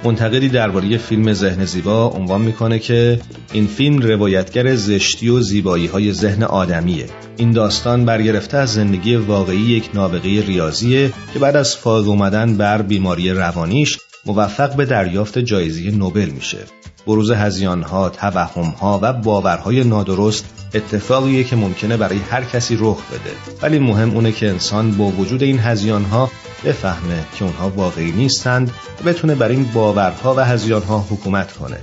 منتقدی 0.04 0.48
درباره 0.48 0.98
فیلم 0.98 1.32
ذهن 1.32 1.64
زیبا 1.64 2.08
عنوان 2.08 2.40
می‌کنه 2.40 2.78
که 2.78 3.20
این 3.52 3.66
فیلم 3.66 3.98
روایتگر 3.98 4.74
زشتی 4.74 5.28
و 5.28 5.40
زیبایی 5.40 5.86
های 5.86 6.12
ذهن 6.12 6.42
آدمیه. 6.42 7.06
این 7.36 7.50
داستان 7.50 8.04
برگرفته 8.04 8.56
از 8.56 8.72
زندگی 8.72 9.16
واقعی 9.16 9.60
یک 9.60 9.90
نابغه 9.94 10.40
ریاضیه 10.46 11.12
که 11.32 11.38
بعد 11.38 11.56
از 11.56 11.76
فاز 11.76 12.06
اومدن 12.06 12.56
بر 12.56 12.82
بیماری 12.82 13.30
روانیش 13.30 13.98
موفق 14.26 14.76
به 14.76 14.84
دریافت 14.84 15.38
جایزه 15.38 15.90
نوبل 15.90 16.28
میشه. 16.28 16.58
بروز 17.06 17.30
هزیانها، 17.30 18.08
توهمها 18.08 18.98
و 19.02 19.12
باورهای 19.12 19.84
نادرست 19.84 20.44
اتفاقیه 20.74 21.44
که 21.44 21.56
ممکنه 21.56 21.96
برای 21.96 22.18
هر 22.18 22.44
کسی 22.44 22.76
رخ 22.80 22.98
بده. 23.06 23.34
ولی 23.62 23.78
مهم 23.78 24.10
اونه 24.10 24.32
که 24.32 24.48
انسان 24.48 24.92
با 24.92 25.04
وجود 25.04 25.42
این 25.42 25.58
هزیانها 25.58 26.30
بفهمه 26.64 27.24
که 27.38 27.44
اونها 27.44 27.70
واقعی 27.70 28.12
نیستند 28.12 28.70
و 29.00 29.08
بتونه 29.08 29.34
بر 29.34 29.48
این 29.48 29.64
باورها 29.74 30.34
و 30.34 30.40
هزیانها 30.40 31.06
حکومت 31.10 31.52
کنه. 31.52 31.78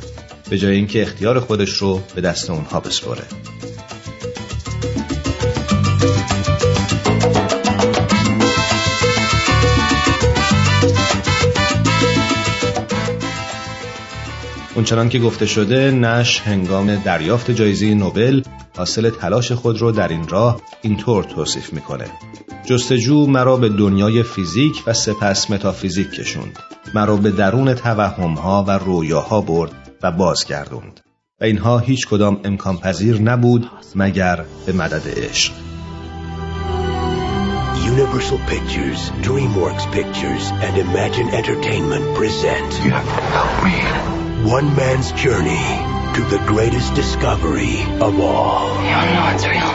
به 0.50 0.58
جای 0.58 0.76
اینکه 0.76 1.02
اختیار 1.02 1.40
خودش 1.40 1.70
رو 1.70 2.02
به 2.16 2.22
دست 2.22 2.50
اونها 2.50 2.80
بسپره 2.80 3.24
اونچنان 14.78 15.10
که 15.10 15.20
گفته 15.20 15.46
شده 15.46 15.92
نش 15.92 16.42
هنگام 16.42 16.96
دریافت 16.96 17.52
جایزه 17.52 17.94
نوبل 17.94 18.42
حاصل 18.78 19.10
تلاش 19.10 19.52
خود 19.52 19.82
رو 19.82 19.92
در 19.92 20.08
این 20.08 20.28
راه 20.28 20.62
اینطور 20.82 21.24
توصیف 21.24 21.74
می‌کنه. 21.74 22.06
جستجو 22.66 23.28
مرا 23.28 23.58
به 23.58 23.70
دنیای 23.70 24.24
فیزیک 24.24 24.84
و 24.88 24.94
سپس 24.94 25.52
متافیزیک 25.52 26.12
کشوند. 26.12 26.60
مرا 26.94 27.16
به 27.16 27.32
درون 27.32 27.74
توهمها 27.74 28.64
و 28.68 28.72
رویاها 28.72 29.42
برد 29.42 29.72
و 30.04 30.12
بازگردوند. 30.12 31.00
و 31.42 31.44
اینها 31.44 31.80
هیچ 31.80 32.08
کدام 32.08 32.40
امکان 32.44 32.78
پذیر 32.78 33.22
نبود 33.22 33.70
مگر 33.96 34.46
به 34.66 34.74
مدد 34.74 35.04
عشق. 35.08 35.54
Universal 37.94 38.40
Pictures, 38.54 39.02
DreamWorks 39.28 39.86
Pictures, 39.98 40.46
and 40.66 40.74
Imagine 40.88 41.30
Entertainment 41.40 42.06
present. 42.18 42.70
You 42.84 42.92
have 42.92 43.10
to 43.16 43.24
help 43.38 43.56
me. 43.66 44.27
One 44.44 44.76
Man's 44.76 45.12
Journey 45.14 45.58
to 46.16 46.24
the 46.24 46.38
greatest 46.46 46.94
discovery 46.94 47.82
of 47.82 48.20
all. 48.20 48.70
You 48.84 48.90
don't 48.90 49.14
know 49.14 49.32
it's 49.34 49.48
real. 49.48 49.72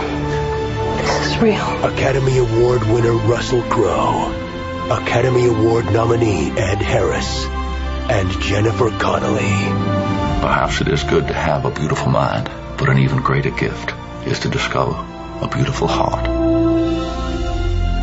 This 0.97 1.27
is 1.27 1.39
real. 1.43 1.85
Academy 1.85 2.39
Award 2.39 2.85
winner 2.85 3.13
Russell 3.13 3.63
Crowe, 3.63 4.31
Academy 4.89 5.47
Award 5.47 5.87
nominee 5.87 6.53
Ed 6.53 6.81
Harris, 6.81 7.45
and 8.09 8.31
Jennifer 8.41 8.91
Connelly. 8.91 9.41
Perhaps 10.41 10.81
it 10.81 10.89
is 10.89 11.03
good 11.03 11.27
to 11.27 11.35
have 11.35 11.65
a 11.65 11.71
beautiful 11.71 12.11
mind, 12.11 12.49
but 12.79 12.89
an 12.89 12.99
even 12.99 13.19
greater 13.19 13.51
gift 13.51 13.93
is 14.27 14.39
to 14.41 14.49
discover 14.49 14.95
a 15.41 15.49
beautiful 15.49 15.89
heart. 15.89 16.27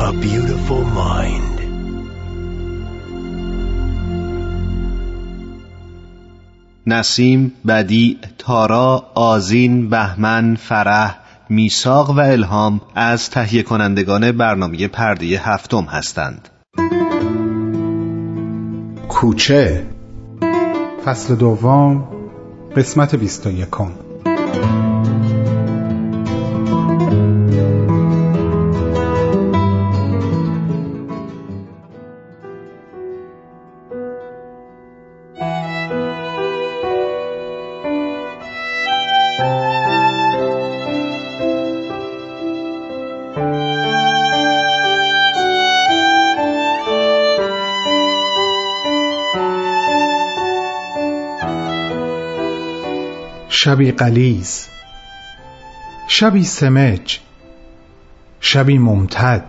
A 0.02 0.12
beautiful 0.12 0.84
mind. 0.84 1.49
نسیم، 6.86 7.52
بدی 7.68 8.18
تارا، 8.38 9.06
آزین، 9.14 9.90
بهمن، 9.90 10.54
فرح، 10.54 11.18
میساق 11.48 12.10
و 12.10 12.20
الهام 12.20 12.80
از 12.94 13.30
تهیه 13.30 13.62
کنندگان 13.62 14.32
برنامه 14.32 14.88
پرده 14.88 15.26
هفتم 15.26 15.84
هستند. 15.84 16.48
کوچه 19.08 19.86
فصل 21.04 21.34
دوم 21.34 22.08
قسمت 22.76 23.14
21 23.14 23.68
شبی 53.62 53.92
قلیز 53.92 54.66
شبی 56.08 56.44
سمج 56.44 57.18
شبی 58.40 58.78
ممتد 58.78 59.44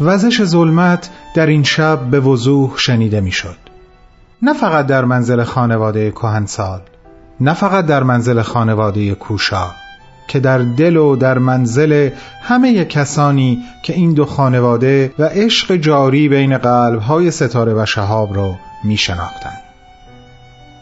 وزش 0.00 0.44
ظلمت 0.44 1.10
در 1.34 1.46
این 1.46 1.62
شب 1.62 2.10
به 2.10 2.20
وضوح 2.20 2.78
شنیده 2.78 3.20
می‌شد. 3.20 3.56
نه 4.42 4.52
فقط 4.52 4.86
در 4.86 5.04
منزل 5.04 5.44
خانواده 5.44 6.10
کهنسال 6.10 6.80
نه 7.40 7.54
فقط 7.54 7.86
در 7.86 8.02
منزل 8.02 8.42
خانواده 8.42 9.14
کوشا 9.14 9.70
که 10.28 10.40
در 10.40 10.58
دل 10.58 10.96
و 10.96 11.16
در 11.16 11.38
منزل 11.38 12.10
همه 12.42 12.84
کسانی 12.84 13.64
که 13.82 13.92
این 13.92 14.14
دو 14.14 14.24
خانواده 14.24 15.12
و 15.18 15.24
عشق 15.24 15.76
جاری 15.76 16.28
بین 16.28 16.58
قلبهای 16.58 17.30
ستاره 17.30 17.74
و 17.74 17.86
شهاب 17.86 18.34
رو 18.34 18.54
می 18.84 18.96
شناختند. 18.96 19.65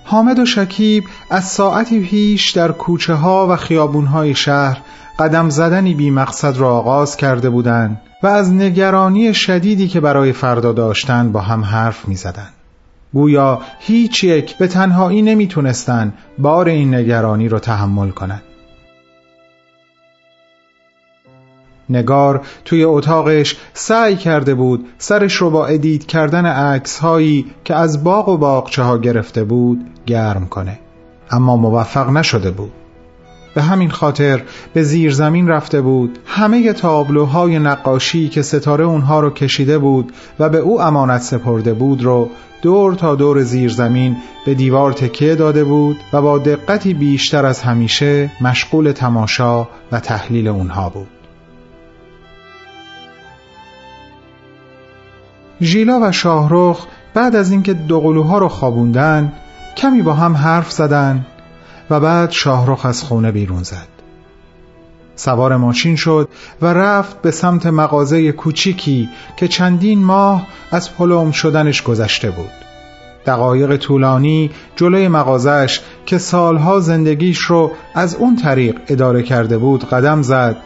حامد 0.04 0.38
و 0.38 0.46
شکیب 0.46 1.04
از 1.30 1.44
ساعتی 1.44 2.00
پیش 2.00 2.50
در 2.50 2.72
کوچه 2.72 3.14
ها 3.14 3.46
و 3.50 3.56
خیابون 3.56 4.06
های 4.06 4.34
شهر 4.34 4.80
قدم 5.18 5.50
زدنی 5.50 5.94
بی 5.94 6.10
مقصد 6.10 6.56
را 6.56 6.70
آغاز 6.70 7.16
کرده 7.16 7.50
بودند 7.50 8.00
و 8.22 8.26
از 8.26 8.52
نگرانی 8.52 9.34
شدیدی 9.34 9.88
که 9.88 10.00
برای 10.00 10.32
فردا 10.32 10.72
داشتند 10.72 11.32
با 11.32 11.40
هم 11.40 11.64
حرف 11.64 12.08
می 12.08 12.16
زدن. 12.16 12.48
گویا 13.12 13.60
هیچ 13.78 14.24
یک 14.24 14.58
به 14.58 14.68
تنهایی 14.68 15.22
نمی 15.22 15.46
تونستن 15.46 16.12
بار 16.38 16.68
این 16.68 16.94
نگرانی 16.94 17.48
را 17.48 17.58
تحمل 17.58 18.10
کنند. 18.10 18.42
نگار 21.90 22.40
توی 22.64 22.84
اتاقش 22.84 23.56
سعی 23.72 24.16
کرده 24.16 24.54
بود 24.54 24.86
سرش 24.98 25.34
رو 25.34 25.50
با 25.50 25.66
ادیت 25.66 26.06
کردن 26.06 26.46
عکس 26.46 26.98
هایی 26.98 27.46
که 27.64 27.74
از 27.74 28.04
باغ 28.04 28.28
و 28.28 28.36
باغچه 28.36 28.82
ها 28.82 28.98
گرفته 28.98 29.44
بود 29.44 29.84
گرم 30.06 30.46
کنه. 30.46 30.78
اما 31.30 31.56
موفق 31.56 32.10
نشده 32.10 32.50
بود. 32.50 32.72
به 33.54 33.62
همین 33.62 33.90
خاطر 33.90 34.42
به 34.72 34.82
زیر 34.82 35.12
زمین 35.12 35.48
رفته 35.48 35.80
بود. 35.80 36.18
همه 36.26 36.72
تابلوهای 36.72 37.58
نقاشی 37.58 38.28
که 38.28 38.42
ستاره 38.42 38.84
اونها 38.84 39.20
رو 39.20 39.30
کشیده 39.30 39.78
بود 39.78 40.12
و 40.38 40.48
به 40.48 40.58
او 40.58 40.80
امانت 40.80 41.22
سپرده 41.22 41.74
بود 41.74 42.02
رو 42.02 42.30
دور 42.62 42.94
تا 42.94 43.14
دور 43.14 43.42
زیر 43.42 43.70
زمین 43.70 44.16
به 44.46 44.54
دیوار 44.54 44.92
تکیه 44.92 45.34
داده 45.34 45.64
بود 45.64 45.96
و 46.12 46.22
با 46.22 46.38
دقتی 46.38 46.94
بیشتر 46.94 47.46
از 47.46 47.62
همیشه 47.62 48.30
مشغول 48.40 48.92
تماشا 48.92 49.68
و 49.92 50.00
تحلیل 50.00 50.48
اونها 50.48 50.88
بود. 50.88 51.13
ژیلا 55.60 56.00
و 56.02 56.12
شاهرخ 56.12 56.86
بعد 57.14 57.36
از 57.36 57.50
اینکه 57.50 57.74
دوقلوها 57.74 58.38
رو 58.38 58.48
خوابوندن 58.48 59.32
کمی 59.76 60.02
با 60.02 60.12
هم 60.12 60.36
حرف 60.36 60.72
زدن 60.72 61.26
و 61.90 62.00
بعد 62.00 62.30
شاهرخ 62.30 62.86
از 62.86 63.02
خونه 63.02 63.32
بیرون 63.32 63.62
زد. 63.62 63.94
سوار 65.16 65.56
ماشین 65.56 65.96
شد 65.96 66.28
و 66.62 66.66
رفت 66.66 67.22
به 67.22 67.30
سمت 67.30 67.66
مغازه 67.66 68.32
کوچیکی 68.32 69.08
که 69.36 69.48
چندین 69.48 70.04
ماه 70.04 70.46
از 70.70 70.94
پلوم 70.94 71.30
شدنش 71.30 71.82
گذشته 71.82 72.30
بود. 72.30 72.50
دقایق 73.26 73.76
طولانی 73.76 74.50
جلوی 74.76 75.08
مغازش 75.08 75.80
که 76.06 76.18
سالها 76.18 76.80
زندگیش 76.80 77.38
رو 77.38 77.72
از 77.94 78.14
اون 78.14 78.36
طریق 78.36 78.80
اداره 78.88 79.22
کرده 79.22 79.58
بود 79.58 79.88
قدم 79.88 80.22
زد 80.22 80.56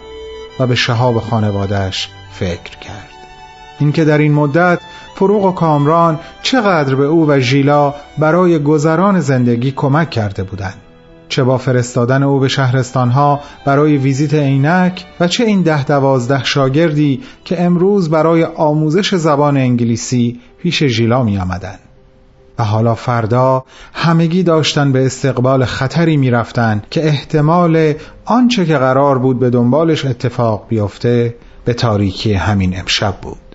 و 0.60 0.66
به 0.66 0.74
شهاب 0.74 1.18
خانوادش 1.20 2.08
فکر 2.32 2.78
کرد. 2.80 3.07
اینکه 3.78 4.04
در 4.04 4.18
این 4.18 4.32
مدت 4.32 4.80
فروغ 5.14 5.44
و 5.44 5.52
کامران 5.52 6.18
چقدر 6.42 6.94
به 6.94 7.04
او 7.04 7.28
و 7.28 7.40
ژیلا 7.40 7.94
برای 8.18 8.58
گذران 8.58 9.20
زندگی 9.20 9.70
کمک 9.70 10.10
کرده 10.10 10.42
بودند 10.42 10.74
چه 11.28 11.44
با 11.44 11.58
فرستادن 11.58 12.22
او 12.22 12.38
به 12.38 12.48
شهرستانها 12.48 13.40
برای 13.64 13.96
ویزیت 13.96 14.34
عینک 14.34 15.06
و 15.20 15.28
چه 15.28 15.44
این 15.44 15.62
ده 15.62 15.84
دوازده 15.84 16.44
شاگردی 16.44 17.22
که 17.44 17.62
امروز 17.62 18.10
برای 18.10 18.44
آموزش 18.44 19.14
زبان 19.14 19.56
انگلیسی 19.56 20.40
پیش 20.58 20.84
ژیلا 20.84 21.22
می 21.22 21.38
آمدن. 21.38 21.78
و 22.58 22.64
حالا 22.64 22.94
فردا 22.94 23.64
همگی 23.92 24.42
داشتن 24.42 24.92
به 24.92 25.06
استقبال 25.06 25.64
خطری 25.64 26.16
می 26.16 26.30
رفتن 26.30 26.82
که 26.90 27.06
احتمال 27.06 27.94
آنچه 28.24 28.66
که 28.66 28.76
قرار 28.76 29.18
بود 29.18 29.38
به 29.38 29.50
دنبالش 29.50 30.04
اتفاق 30.04 30.66
بیفته 30.68 31.36
به 31.64 31.74
تاریکی 31.74 32.32
همین 32.32 32.78
امشب 32.80 33.14
بود 33.22 33.47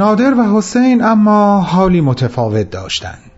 نادر 0.00 0.34
و 0.34 0.56
حسین 0.56 1.04
اما 1.04 1.60
حالی 1.60 2.00
متفاوت 2.00 2.70
داشتند. 2.70 3.30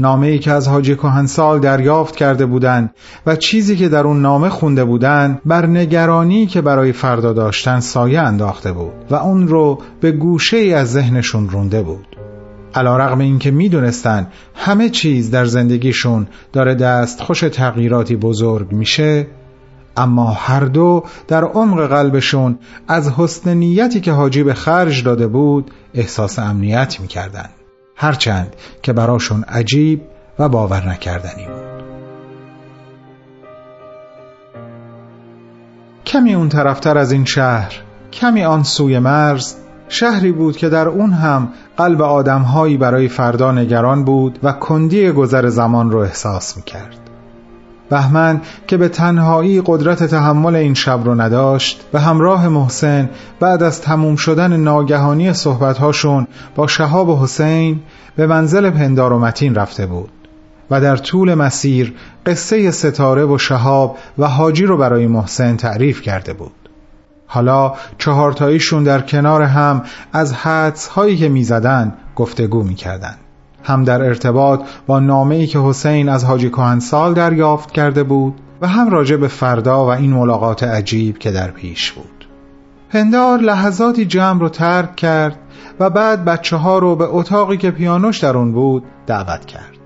نامه 0.00 0.26
ای 0.26 0.38
که 0.38 0.52
از 0.52 0.68
حاجی 0.68 0.94
کهنسال 0.94 1.60
دریافت 1.60 2.16
کرده 2.16 2.46
بودند 2.46 2.90
و 3.26 3.36
چیزی 3.36 3.76
که 3.76 3.88
در 3.88 4.06
اون 4.06 4.22
نامه 4.22 4.48
خونده 4.48 4.84
بودند 4.84 5.40
بر 5.44 5.66
نگرانی 5.66 6.46
که 6.46 6.60
برای 6.60 6.92
فردا 6.92 7.32
داشتن 7.32 7.80
سایه 7.80 8.20
انداخته 8.20 8.72
بود 8.72 8.92
و 9.10 9.14
اون 9.14 9.48
رو 9.48 9.78
به 10.00 10.12
گوشه 10.12 10.56
ای 10.56 10.74
از 10.74 10.92
ذهنشون 10.92 11.50
رونده 11.50 11.82
بود 11.82 12.16
علا 12.74 12.96
رقم 12.96 13.18
این 13.18 13.38
که 13.38 13.50
می‌دونستن 13.50 14.26
همه 14.54 14.88
چیز 14.88 15.30
در 15.30 15.44
زندگیشون 15.44 16.26
داره 16.52 16.74
دست 16.74 17.20
خوش 17.20 17.40
تغییراتی 17.40 18.16
بزرگ 18.16 18.72
میشه 18.72 19.26
اما 19.96 20.30
هر 20.30 20.60
دو 20.60 21.04
در 21.28 21.44
عمق 21.44 21.86
قلبشون 21.86 22.58
از 22.88 23.10
حسن 23.10 23.54
نیتی 23.54 24.00
که 24.00 24.12
حاجی 24.12 24.42
به 24.42 24.54
خرج 24.54 25.04
داده 25.04 25.26
بود 25.26 25.70
احساس 25.94 26.38
امنیت 26.38 27.00
می‌کردن 27.00 27.48
هرچند 27.96 28.56
که 28.82 28.92
براشون 28.92 29.42
عجیب 29.42 30.02
و 30.38 30.48
باور 30.48 30.88
نکردنی 30.88 31.46
بود. 31.46 31.66
کمی 36.06 36.34
اون 36.34 36.48
طرفتر 36.48 36.98
از 36.98 37.12
این 37.12 37.24
شهر 37.24 37.72
کمی 38.12 38.44
آن 38.44 38.62
سوی 38.62 38.98
مرز 38.98 39.54
شهری 39.88 40.32
بود 40.32 40.56
که 40.56 40.68
در 40.68 40.88
اون 40.88 41.12
هم 41.12 41.48
قلب 41.76 42.02
آدمهایی 42.02 42.76
برای 42.76 43.08
فردا 43.08 43.52
نگران 43.52 44.04
بود 44.04 44.38
و 44.42 44.52
کندی 44.52 45.12
گذر 45.12 45.48
زمان 45.48 45.90
رو 45.90 45.98
احساس 45.98 46.56
می‌کرد. 46.56 47.05
بهمن 47.90 48.40
که 48.66 48.76
به 48.76 48.88
تنهایی 48.88 49.62
قدرت 49.66 50.02
تحمل 50.02 50.56
این 50.56 50.74
شب 50.74 51.00
رو 51.04 51.20
نداشت 51.20 51.82
به 51.92 52.00
همراه 52.00 52.48
محسن 52.48 53.10
بعد 53.40 53.62
از 53.62 53.80
تموم 53.80 54.16
شدن 54.16 54.56
ناگهانی 54.56 55.32
صحبتهاشون 55.32 56.26
با 56.54 56.66
شهاب 56.66 57.08
و 57.08 57.22
حسین 57.22 57.80
به 58.16 58.26
منزل 58.26 58.70
پندار 58.70 59.12
و 59.12 59.18
متین 59.18 59.54
رفته 59.54 59.86
بود 59.86 60.10
و 60.70 60.80
در 60.80 60.96
طول 60.96 61.34
مسیر 61.34 61.94
قصه 62.26 62.70
ستاره 62.70 63.24
و 63.24 63.38
شهاب 63.38 63.98
و 64.18 64.28
حاجی 64.28 64.66
رو 64.66 64.76
برای 64.76 65.06
محسن 65.06 65.56
تعریف 65.56 66.02
کرده 66.02 66.32
بود. 66.32 66.52
حالا 67.26 67.74
چهارتاییشون 67.98 68.84
در 68.84 69.00
کنار 69.00 69.42
هم 69.42 69.82
از 70.12 70.32
حدس 70.34 70.86
هایی 70.86 71.16
که 71.16 71.28
می‌زدن 71.28 71.94
گفتگو 72.16 72.62
می‌کردن 72.62 73.14
هم 73.66 73.84
در 73.84 74.02
ارتباط 74.02 74.60
با 74.86 75.00
نامه 75.00 75.34
ای 75.34 75.46
که 75.46 75.58
حسین 75.58 76.08
از 76.08 76.24
حاجی 76.24 76.48
کهنسال 76.48 77.14
دریافت 77.14 77.70
کرده 77.70 78.02
بود 78.02 78.34
و 78.60 78.66
هم 78.66 78.90
راجع 78.90 79.16
به 79.16 79.28
فردا 79.28 79.86
و 79.86 79.88
این 79.88 80.12
ملاقات 80.12 80.62
عجیب 80.62 81.18
که 81.18 81.30
در 81.30 81.50
پیش 81.50 81.92
بود. 81.92 82.28
پندار 82.90 83.38
لحظاتی 83.38 84.04
جمع 84.04 84.40
رو 84.40 84.48
ترک 84.48 84.96
کرد 84.96 85.38
و 85.80 85.90
بعد 85.90 86.24
بچه 86.24 86.56
ها 86.56 86.78
رو 86.78 86.96
به 86.96 87.04
اتاقی 87.04 87.56
که 87.56 87.70
پیانوش 87.70 88.18
در 88.18 88.36
اون 88.36 88.52
بود 88.52 88.84
دعوت 89.06 89.44
کرد. 89.44 89.76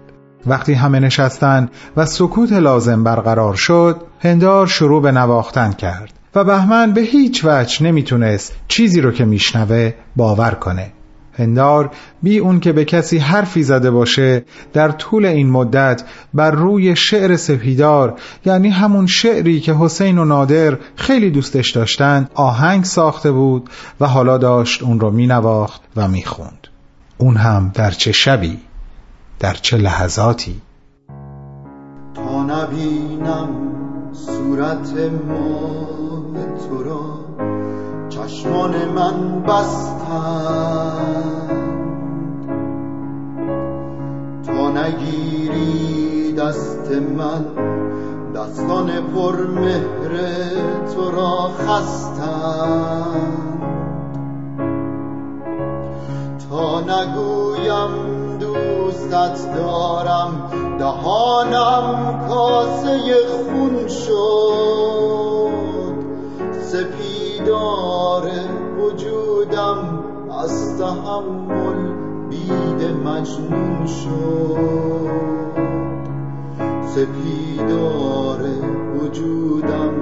وقتی 0.47 0.75
همه 0.75 1.01
نشستن 1.01 1.69
و 1.97 2.07
سکوت 2.07 2.53
لازم 2.53 3.05
برقرار 3.05 3.55
شد 3.55 4.01
پندار 4.21 4.67
شروع 4.67 5.03
به 5.03 5.13
نواختن 5.13 5.73
کرد 5.73 6.13
و 6.35 6.45
بهمن 6.45 6.93
به 6.93 7.01
هیچ 7.01 7.45
وجه 7.45 7.83
نمی‌تونست 7.83 8.57
چیزی 8.69 9.01
رو 9.01 9.13
که 9.13 9.25
میشنوه 9.25 9.95
باور 10.17 10.51
کنه. 10.51 10.93
هندار 11.41 11.91
بی 12.23 12.39
اون 12.39 12.61
که 12.61 12.73
به 12.73 12.85
کسی 12.85 13.19
حرفی 13.19 13.63
زده 13.63 13.91
باشه. 13.91 14.45
در 14.73 14.91
طول 14.91 15.27
این 15.27 15.51
مدت 15.51 16.05
بر 16.35 16.51
روی 16.51 16.97
شعر 16.97 17.37
سپیدار 17.37 18.15
یعنی 18.45 18.69
همون 18.69 19.07
شعری 19.07 19.61
که 19.61 19.75
حسین 19.75 20.19
و 20.19 20.25
نادر 20.25 20.79
خیلی 20.97 21.31
دوستش 21.31 21.71
داشتند 21.71 22.31
آهنگ 22.35 22.85
ساخته 22.85 23.33
بود 23.33 23.71
و 24.01 24.07
حالا 24.07 24.39
داشت 24.39 24.83
اون 24.83 25.01
رو 25.01 25.11
می 25.11 25.27
نواخت 25.27 25.81
و 25.97 26.09
می 26.09 26.23
خوند. 26.23 26.69
اون 27.19 27.37
هم 27.37 27.71
در 27.75 27.91
چه 27.91 28.13
شبی؟ 28.13 28.59
در 29.39 29.55
چه 29.55 29.77
لحظاتی؟ 29.77 30.61
تا 32.15 32.43
نبینم 32.43 33.49
صورت 34.13 34.93
ماه 35.29 36.47
تو 36.69 36.83
را 36.83 37.21
چشمان 38.29 38.85
من 38.85 39.43
بستند 39.43 40.81
تا 44.47 44.71
نگیری 44.71 46.33
دست 46.33 46.91
من 47.17 47.45
دستان 48.35 48.91
پر 48.91 49.47
مهر 49.47 50.13
تو 50.95 51.11
را 51.11 51.51
خستند 51.59 52.01
تا 56.51 56.81
نگویم 56.81 57.91
دوستت 58.41 59.55
دارم 59.57 60.51
دهانم 60.79 62.21
کاسه 62.29 62.99
خون 63.29 63.89
شد. 63.89 64.71
سپیدار 67.51 68.31
وجودم 68.79 70.05
از 70.43 70.79
تحمل 70.79 71.81
بید 72.31 72.83
مجنون 73.05 73.87
شد. 73.87 75.11
سپیدار 76.87 78.41
وجودم 79.01 79.93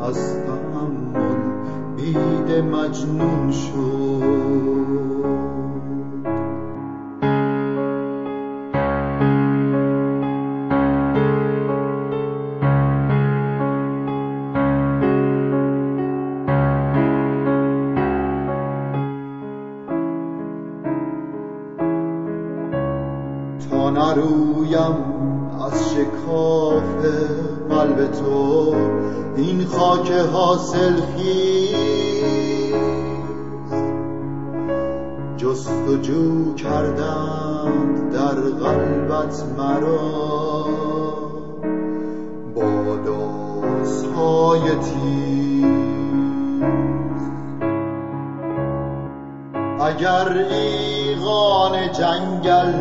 از 0.00 0.38
تحمل 0.46 1.36
بید 1.96 2.64
مجنون 2.64 3.52
شد. 3.52 3.82
خاک 30.02 30.12
حاصل 30.12 31.00
جستجو 35.36 36.54
کردند 36.54 38.12
در 38.12 38.34
قلبت 38.34 39.44
مرا. 39.58 40.64
با 42.54 42.96
دازهای 43.06 44.60
تیز. 44.60 45.62
اگر 49.80 50.46
ایغان 50.50 51.92
جنگل 51.92 52.72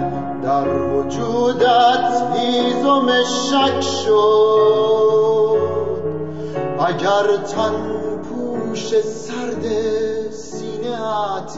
در 0.43 0.67
وجودت 0.69 2.23
هیزم 2.35 3.07
شک 3.23 3.81
شد 3.81 4.50
اگر 7.01 7.37
تن 7.37 7.73
پوش 8.17 8.87
سرد 9.01 9.65
سینهت 10.31 11.57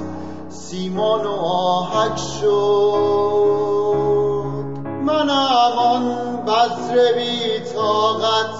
سیمان 0.50 1.26
و 1.26 1.32
آهک 1.46 2.18
شد. 2.42 3.94
منم 5.06 5.78
آن 5.78 6.16
بذر 6.46 7.14
بی 7.14 7.60
طاقت 7.76 8.56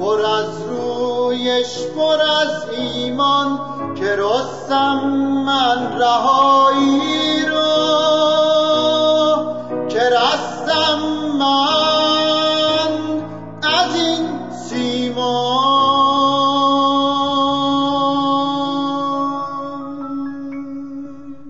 پر 0.00 0.20
از 0.20 0.62
رویش 0.68 1.78
پر 1.96 2.22
از 2.22 2.68
ایمان 2.78 3.60
که 3.94 4.16
رستم 4.16 5.00
من 5.46 5.98
رهایی 5.98 7.17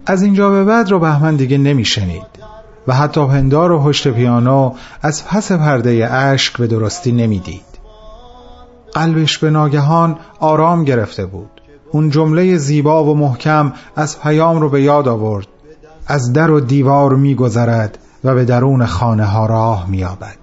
از 0.09 0.23
اینجا 0.23 0.51
به 0.51 0.65
بعد 0.65 0.91
رو 0.91 0.99
بهمن 0.99 1.37
دیگه 1.37 1.59
نمیشنید 1.59 2.27
و 2.87 2.95
حتی 2.95 3.27
پندار 3.27 3.73
و 3.73 3.83
هشت 3.83 4.09
پیانو 4.09 4.73
از 5.03 5.27
پس 5.27 5.53
پرده 5.53 6.09
اشک 6.13 6.57
به 6.57 6.67
درستی 6.67 7.13
نمی‌دید. 7.13 7.79
قلبش 8.93 9.39
به 9.39 9.51
ناگهان 9.51 10.17
آرام 10.41 10.85
گرفته 10.85 11.27
بود. 11.27 11.51
اون 11.93 12.11
جمله 12.11 12.57
زیبا 12.57 13.05
و 13.05 13.17
محکم 13.17 13.73
از 13.97 14.21
پیام 14.21 14.61
رو 14.61 14.69
به 14.69 14.83
یاد 14.83 15.09
آورد. 15.09 15.47
از 16.07 16.33
در 16.33 16.51
و 16.51 16.61
دیوار 16.61 17.15
میگذرد 17.15 17.99
و 18.25 18.35
به 18.35 18.45
درون 18.45 18.87
خانه 18.87 19.25
ها 19.25 19.47
راه 19.47 19.91
مییابد. 19.91 20.37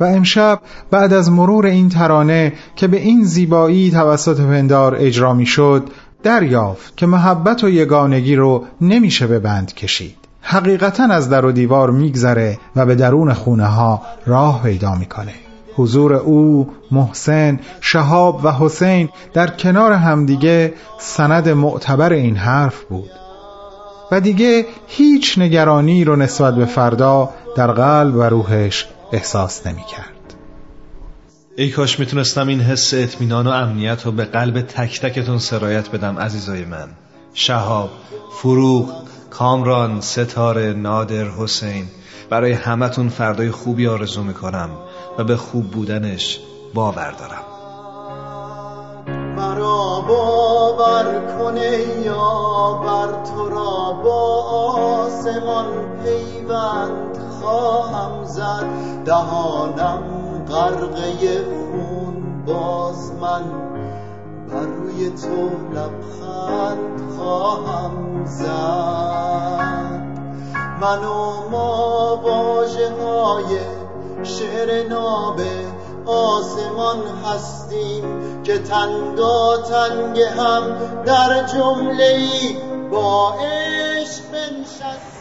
و 0.00 0.04
امشب 0.04 0.60
بعد 0.90 1.12
از 1.12 1.30
مرور 1.30 1.66
این 1.66 1.88
ترانه 1.88 2.52
که 2.76 2.88
به 2.88 2.96
این 2.96 3.24
زیبایی 3.24 3.90
توسط 3.90 4.40
پندار 4.40 4.96
اجرا 4.98 5.34
می‌شد 5.34 5.90
دریافت 6.24 6.96
که 6.96 7.06
محبت 7.06 7.64
و 7.64 7.68
یگانگی 7.68 8.36
رو 8.36 8.64
نمیشه 8.80 9.26
به 9.26 9.38
بند 9.38 9.74
کشید. 9.74 10.16
حقیقتا 10.40 11.04
از 11.04 11.30
در 11.30 11.44
و 11.44 11.52
دیوار 11.52 11.90
میگذره 11.90 12.58
و 12.76 12.86
به 12.86 12.94
درون 12.94 13.32
خونه 13.32 13.66
ها 13.66 14.02
راه 14.26 14.62
پیدا 14.62 14.94
می‌کنه. 14.94 15.34
حضور 15.76 16.14
او، 16.14 16.70
محسن، 16.90 17.60
شهاب 17.80 18.40
و 18.44 18.52
حسین 18.52 19.08
در 19.32 19.46
کنار 19.46 19.92
همدیگه 19.92 20.74
سند 20.98 21.48
معتبر 21.48 22.12
این 22.12 22.36
حرف 22.36 22.84
بود. 22.84 23.10
و 24.12 24.20
دیگه 24.20 24.66
هیچ 24.86 25.38
نگرانی 25.38 26.04
رو 26.04 26.16
نسبت 26.16 26.54
به 26.54 26.64
فردا 26.64 27.30
در 27.56 27.72
قلب 27.72 28.16
و 28.16 28.22
روحش 28.22 28.88
احساس 29.12 29.66
نمی 29.66 29.84
کرد. 29.90 30.13
ای 31.56 31.70
کاش 31.70 32.00
می‌تونستم 32.00 32.48
این 32.48 32.60
حس 32.60 32.94
اطمینان 32.94 33.46
و 33.46 33.50
امنیت 33.50 34.06
رو 34.06 34.12
به 34.12 34.24
قلب 34.24 34.60
تک 34.60 35.00
تکتون 35.00 35.38
سرایت 35.38 35.90
بدم 35.90 36.18
عزیزای 36.18 36.64
من. 36.64 36.88
شهاب، 37.34 37.90
فروغ، 38.32 38.92
کامران، 39.30 40.00
ستاره، 40.00 40.72
نادر، 40.72 41.24
حسین. 41.24 41.88
برای 42.30 42.52
همتون 42.52 43.08
فردای 43.08 43.50
خوبی 43.50 43.88
آرزو 43.88 44.22
می‌کنم 44.22 44.70
و 45.18 45.24
به 45.24 45.36
خوب 45.36 45.70
بودنش 45.70 46.40
باور 46.74 47.10
دارم. 47.10 47.44
مرا 49.36 50.00
باور 50.08 51.36
کنه 51.38 51.78
یا 52.04 52.72
بر 52.84 53.24
تو 53.24 53.48
را 53.48 53.92
با 54.04 54.42
آسمان 54.42 55.66
پیوند 56.04 57.18
خواهم 57.40 58.24
زد. 58.24 58.66
دهانم 59.04 60.13
غرقه 60.48 61.44
خون 61.44 62.44
باز 62.46 63.12
من. 63.12 63.44
بر 64.48 64.66
روی 64.66 65.10
تو 65.10 65.50
لبخند 65.72 67.12
خواهم 67.16 68.24
زد. 68.24 70.04
من 70.80 71.04
و 71.04 71.48
ما 71.50 72.16
واجه 72.16 72.92
های 72.92 73.58
شعر 74.22 74.88
نابه 74.88 75.64
آسمان 76.06 77.02
هستیم 77.24 78.42
که 78.42 78.58
تنگا 78.58 79.56
تنگ 79.56 80.20
هم 80.20 80.76
در 81.04 81.46
جمله 81.46 82.28
با 82.90 83.34
عشق 83.34 84.22
بنشستیم 84.32 85.14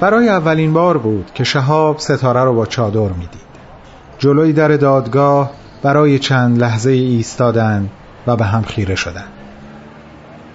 برای 0.00 0.28
اولین 0.28 0.72
بار 0.72 0.98
بود 0.98 1.30
که 1.34 1.44
شهاب 1.44 1.98
ستاره 1.98 2.44
رو 2.44 2.54
با 2.54 2.66
چادر 2.66 3.12
می‌دید. 3.12 3.50
جلوی 4.18 4.52
در 4.52 4.68
دادگاه 4.68 5.50
برای 5.82 6.18
چند 6.18 6.58
لحظه 6.58 6.90
ایستادند 6.90 7.90
و 8.26 8.36
به 8.36 8.44
هم 8.44 8.62
خیره 8.62 8.94
شدند 8.94 9.32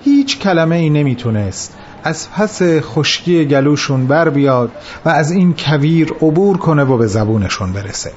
هیچ 0.03 0.39
کلمه 0.39 0.75
ای 0.75 0.89
نمی‌تونست 0.89 1.77
از 2.03 2.31
پس 2.31 2.61
خشکی 2.63 3.45
گلوشون 3.45 4.07
بر 4.07 4.29
بیاد 4.29 4.71
و 5.05 5.09
از 5.09 5.31
این 5.31 5.55
کویر 5.57 6.13
عبور 6.21 6.57
کنه 6.57 6.83
و 6.83 6.97
به 6.97 7.07
زبونشون 7.07 7.73
برسه. 7.73 8.11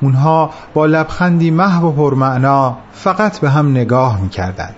اونها 0.00 0.50
با 0.74 0.86
لبخندی 0.86 1.50
محو 1.50 1.86
و 1.86 1.92
پرمعنا 1.92 2.76
فقط 2.92 3.38
به 3.38 3.50
هم 3.50 3.70
نگاه 3.70 4.20
می‌کردند. 4.20 4.74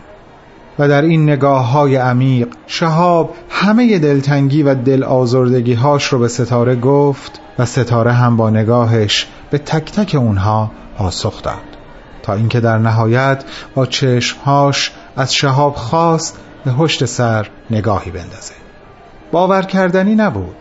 و 0.81 0.89
در 0.89 1.03
این 1.03 1.23
نگاه 1.23 1.71
های 1.71 1.97
عمیق 1.97 2.49
شهاب 2.67 3.35
همه 3.51 3.99
دلتنگی 3.99 4.63
و 4.63 4.75
دل 4.75 5.05
آزردگی 5.05 5.75
هاش 5.75 6.05
رو 6.07 6.19
به 6.19 6.29
ستاره 6.29 6.77
گفت 6.77 7.41
و 7.59 7.67
ستاره 7.67 8.13
هم 8.13 8.37
با 8.37 8.51
نگاهش 8.51 9.27
به 9.51 9.59
تک 9.59 9.93
تک 9.93 10.15
اونها 10.15 10.71
پاسخ 10.97 11.43
داد. 11.43 11.55
تا 12.23 12.35
اینکه 12.35 12.61
در 12.61 12.79
نهایت 12.79 13.45
با 13.75 13.87
چشمهاش 13.87 14.93
از 15.17 15.35
شهاب 15.35 15.75
خواست 15.75 16.39
به 16.65 16.71
پشت 16.71 17.05
سر 17.05 17.49
نگاهی 17.71 18.11
بندازه. 18.11 18.55
باور 19.33 19.63
کردنی 19.63 20.15
نبود. 20.15 20.57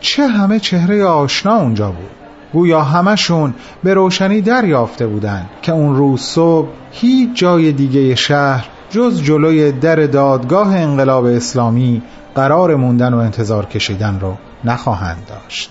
چه 0.00 0.26
همه 0.26 0.60
چهره 0.60 1.04
آشنا 1.04 1.56
اونجا 1.56 1.90
بود. 1.90 2.10
گویا 2.52 2.82
همشون 2.82 3.54
به 3.82 3.94
روشنی 3.94 4.40
دریافته 4.40 5.06
بودند 5.06 5.50
که 5.62 5.72
اون 5.72 5.96
روز 5.96 6.20
صبح 6.20 6.68
هیچ 6.90 7.30
جای 7.34 7.72
دیگه 7.72 8.14
شهر 8.14 8.68
جز 8.92 9.22
جلوی 9.22 9.72
در 9.72 9.96
دادگاه 9.96 10.76
انقلاب 10.76 11.24
اسلامی 11.24 12.02
قرار 12.34 12.76
موندن 12.76 13.14
و 13.14 13.18
انتظار 13.18 13.66
کشیدن 13.66 14.20
رو 14.20 14.34
نخواهند 14.64 15.26
داشت. 15.28 15.70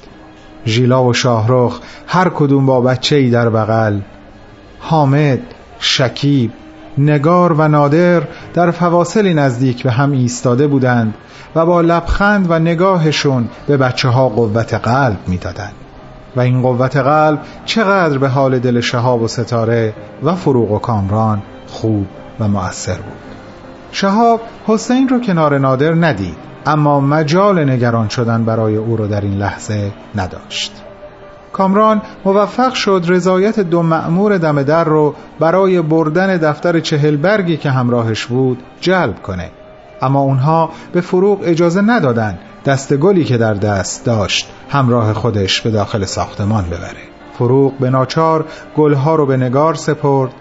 ژیلا 0.66 1.04
و 1.04 1.14
شاهرخ 1.14 1.80
هر 2.08 2.30
کدوم 2.30 2.66
با 2.66 2.82
بچه 2.82 3.16
ای 3.16 3.30
در 3.30 3.50
بغل 3.50 4.00
حامد، 4.80 5.40
شکیب، 5.80 6.52
نگار 6.98 7.54
و 7.54 7.68
نادر 7.68 8.24
در 8.54 8.72
فواصلی 8.72 9.34
نزدیک 9.34 9.84
به 9.84 9.92
هم 9.92 10.12
ایستاده 10.12 10.68
بودند 10.68 11.14
و 11.56 11.66
با 11.66 11.82
لبخند 11.82 12.52
و 12.52 12.60
نگاهشون 12.60 13.50
به 13.68 13.78
بچه 13.78 14.10
ها 14.10 14.30
قوت 14.30 14.74
قلب 14.74 15.18
می‌دادند. 15.28 15.74
و 16.36 16.40
این 16.40 16.62
قوت 16.62 16.98
قلب 16.98 17.40
چقدر 17.66 18.18
به 18.18 18.28
حال 18.28 18.60
دل 18.60 18.80
شهاب 18.80 19.22
و 19.22 19.28
ستاره 19.28 19.94
و 20.24 20.36
فروغ 20.36 20.72
و 20.72 20.80
کامران 20.80 21.42
خوب 21.68 22.08
و 22.42 22.48
مؤثر 22.48 22.96
بود. 22.96 23.22
شهاب 23.92 24.42
حسین 24.68 25.10
رو 25.10 25.20
کنار 25.20 25.58
نادر 25.58 25.94
ندید 25.94 26.36
اما 26.66 27.00
مجال 27.00 27.70
نگران 27.70 28.10
شدن 28.10 28.46
برای 28.46 28.76
او 28.76 28.98
رو 28.98 29.08
در 29.08 29.22
این 29.22 29.38
لحظه 29.38 29.92
نداشت. 30.16 30.84
کامران 31.54 32.02
موفق 32.26 32.74
شد 32.74 33.06
رضایت 33.08 33.60
دو 33.60 33.84
مأمور 33.84 34.38
دم 34.38 34.64
در 34.64 34.84
رو 34.84 35.16
برای 35.40 35.82
بردن 35.82 36.38
دفتر 36.38 36.80
چهل 36.80 37.16
برگی 37.16 37.58
که 37.58 37.70
همراهش 37.70 38.26
بود 38.26 38.64
جلب 38.82 39.22
کنه. 39.22 39.52
اما 40.02 40.20
اونها 40.20 40.70
به 40.94 41.02
فروغ 41.02 41.40
اجازه 41.44 41.82
ندادن 41.82 42.40
دست 42.66 42.94
گلی 42.94 43.24
که 43.24 43.38
در 43.38 43.54
دست 43.54 44.06
داشت 44.06 44.52
همراه 44.70 45.14
خودش 45.14 45.62
به 45.62 45.72
داخل 45.72 46.06
ساختمان 46.06 46.66
ببره. 46.66 47.02
فروغ 47.38 47.74
به 47.78 47.90
ناچار 47.90 48.46
گلها 48.76 49.16
رو 49.16 49.26
به 49.26 49.38
نگار 49.38 49.74
سپرد 49.74 50.32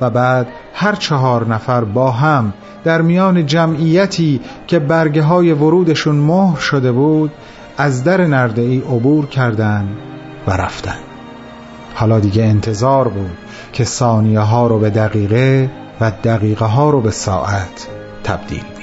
و 0.00 0.10
بعد 0.10 0.46
هر 0.74 0.94
چهار 0.94 1.46
نفر 1.46 1.84
با 1.84 2.10
هم 2.10 2.52
در 2.84 3.02
میان 3.02 3.46
جمعیتی 3.46 4.40
که 4.66 4.78
برگه 4.78 5.22
های 5.22 5.52
ورودشون 5.52 6.16
مهر 6.16 6.60
شده 6.60 6.92
بود 6.92 7.30
از 7.78 8.04
در 8.04 8.26
نرده 8.26 8.62
ای 8.62 8.78
عبور 8.78 9.26
کردند 9.26 9.96
و 10.46 10.50
رفتن 10.50 10.98
حالا 11.94 12.20
دیگه 12.20 12.44
انتظار 12.44 13.08
بود 13.08 13.36
که 13.72 13.84
ثانیه 13.84 14.40
ها 14.40 14.66
رو 14.66 14.78
به 14.78 14.90
دقیقه 14.90 15.70
و 16.00 16.12
دقیقه 16.24 16.64
ها 16.64 16.90
رو 16.90 17.00
به 17.00 17.10
ساعت 17.10 17.88
تبدیل 18.24 18.77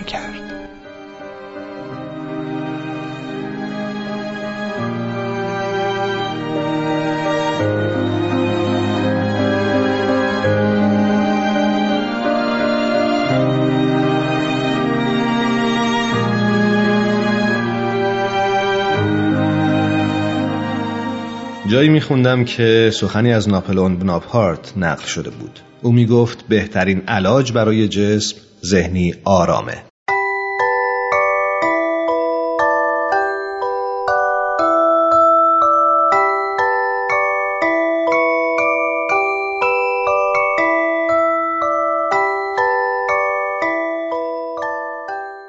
جایی 21.75 21.89
میخوندم 21.89 22.45
که 22.45 22.91
سخنی 22.93 23.33
از 23.33 23.49
ناپلون 23.49 23.99
بناپارت 23.99 24.73
نقل 24.77 25.05
شده 25.05 25.29
بود. 25.29 25.59
او 25.81 25.91
می‌گفت 25.91 26.47
بهترین 26.47 27.01
علاج 27.07 27.51
برای 27.51 27.87
جسم 27.87 28.37
ذهنی 28.65 29.15
آرامه. 29.23 29.83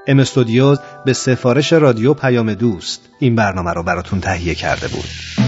ام 0.07 0.19
استودیوز 0.19 0.79
به 1.05 1.13
سفارش 1.13 1.73
رادیو 1.73 2.15
پیام 2.15 2.55
دوست 2.55 3.09
این 3.19 3.35
برنامه 3.35 3.73
رو 3.73 3.83
براتون 3.83 4.21
تهیه 4.21 4.55
کرده 4.55 4.89
بود. 4.89 5.46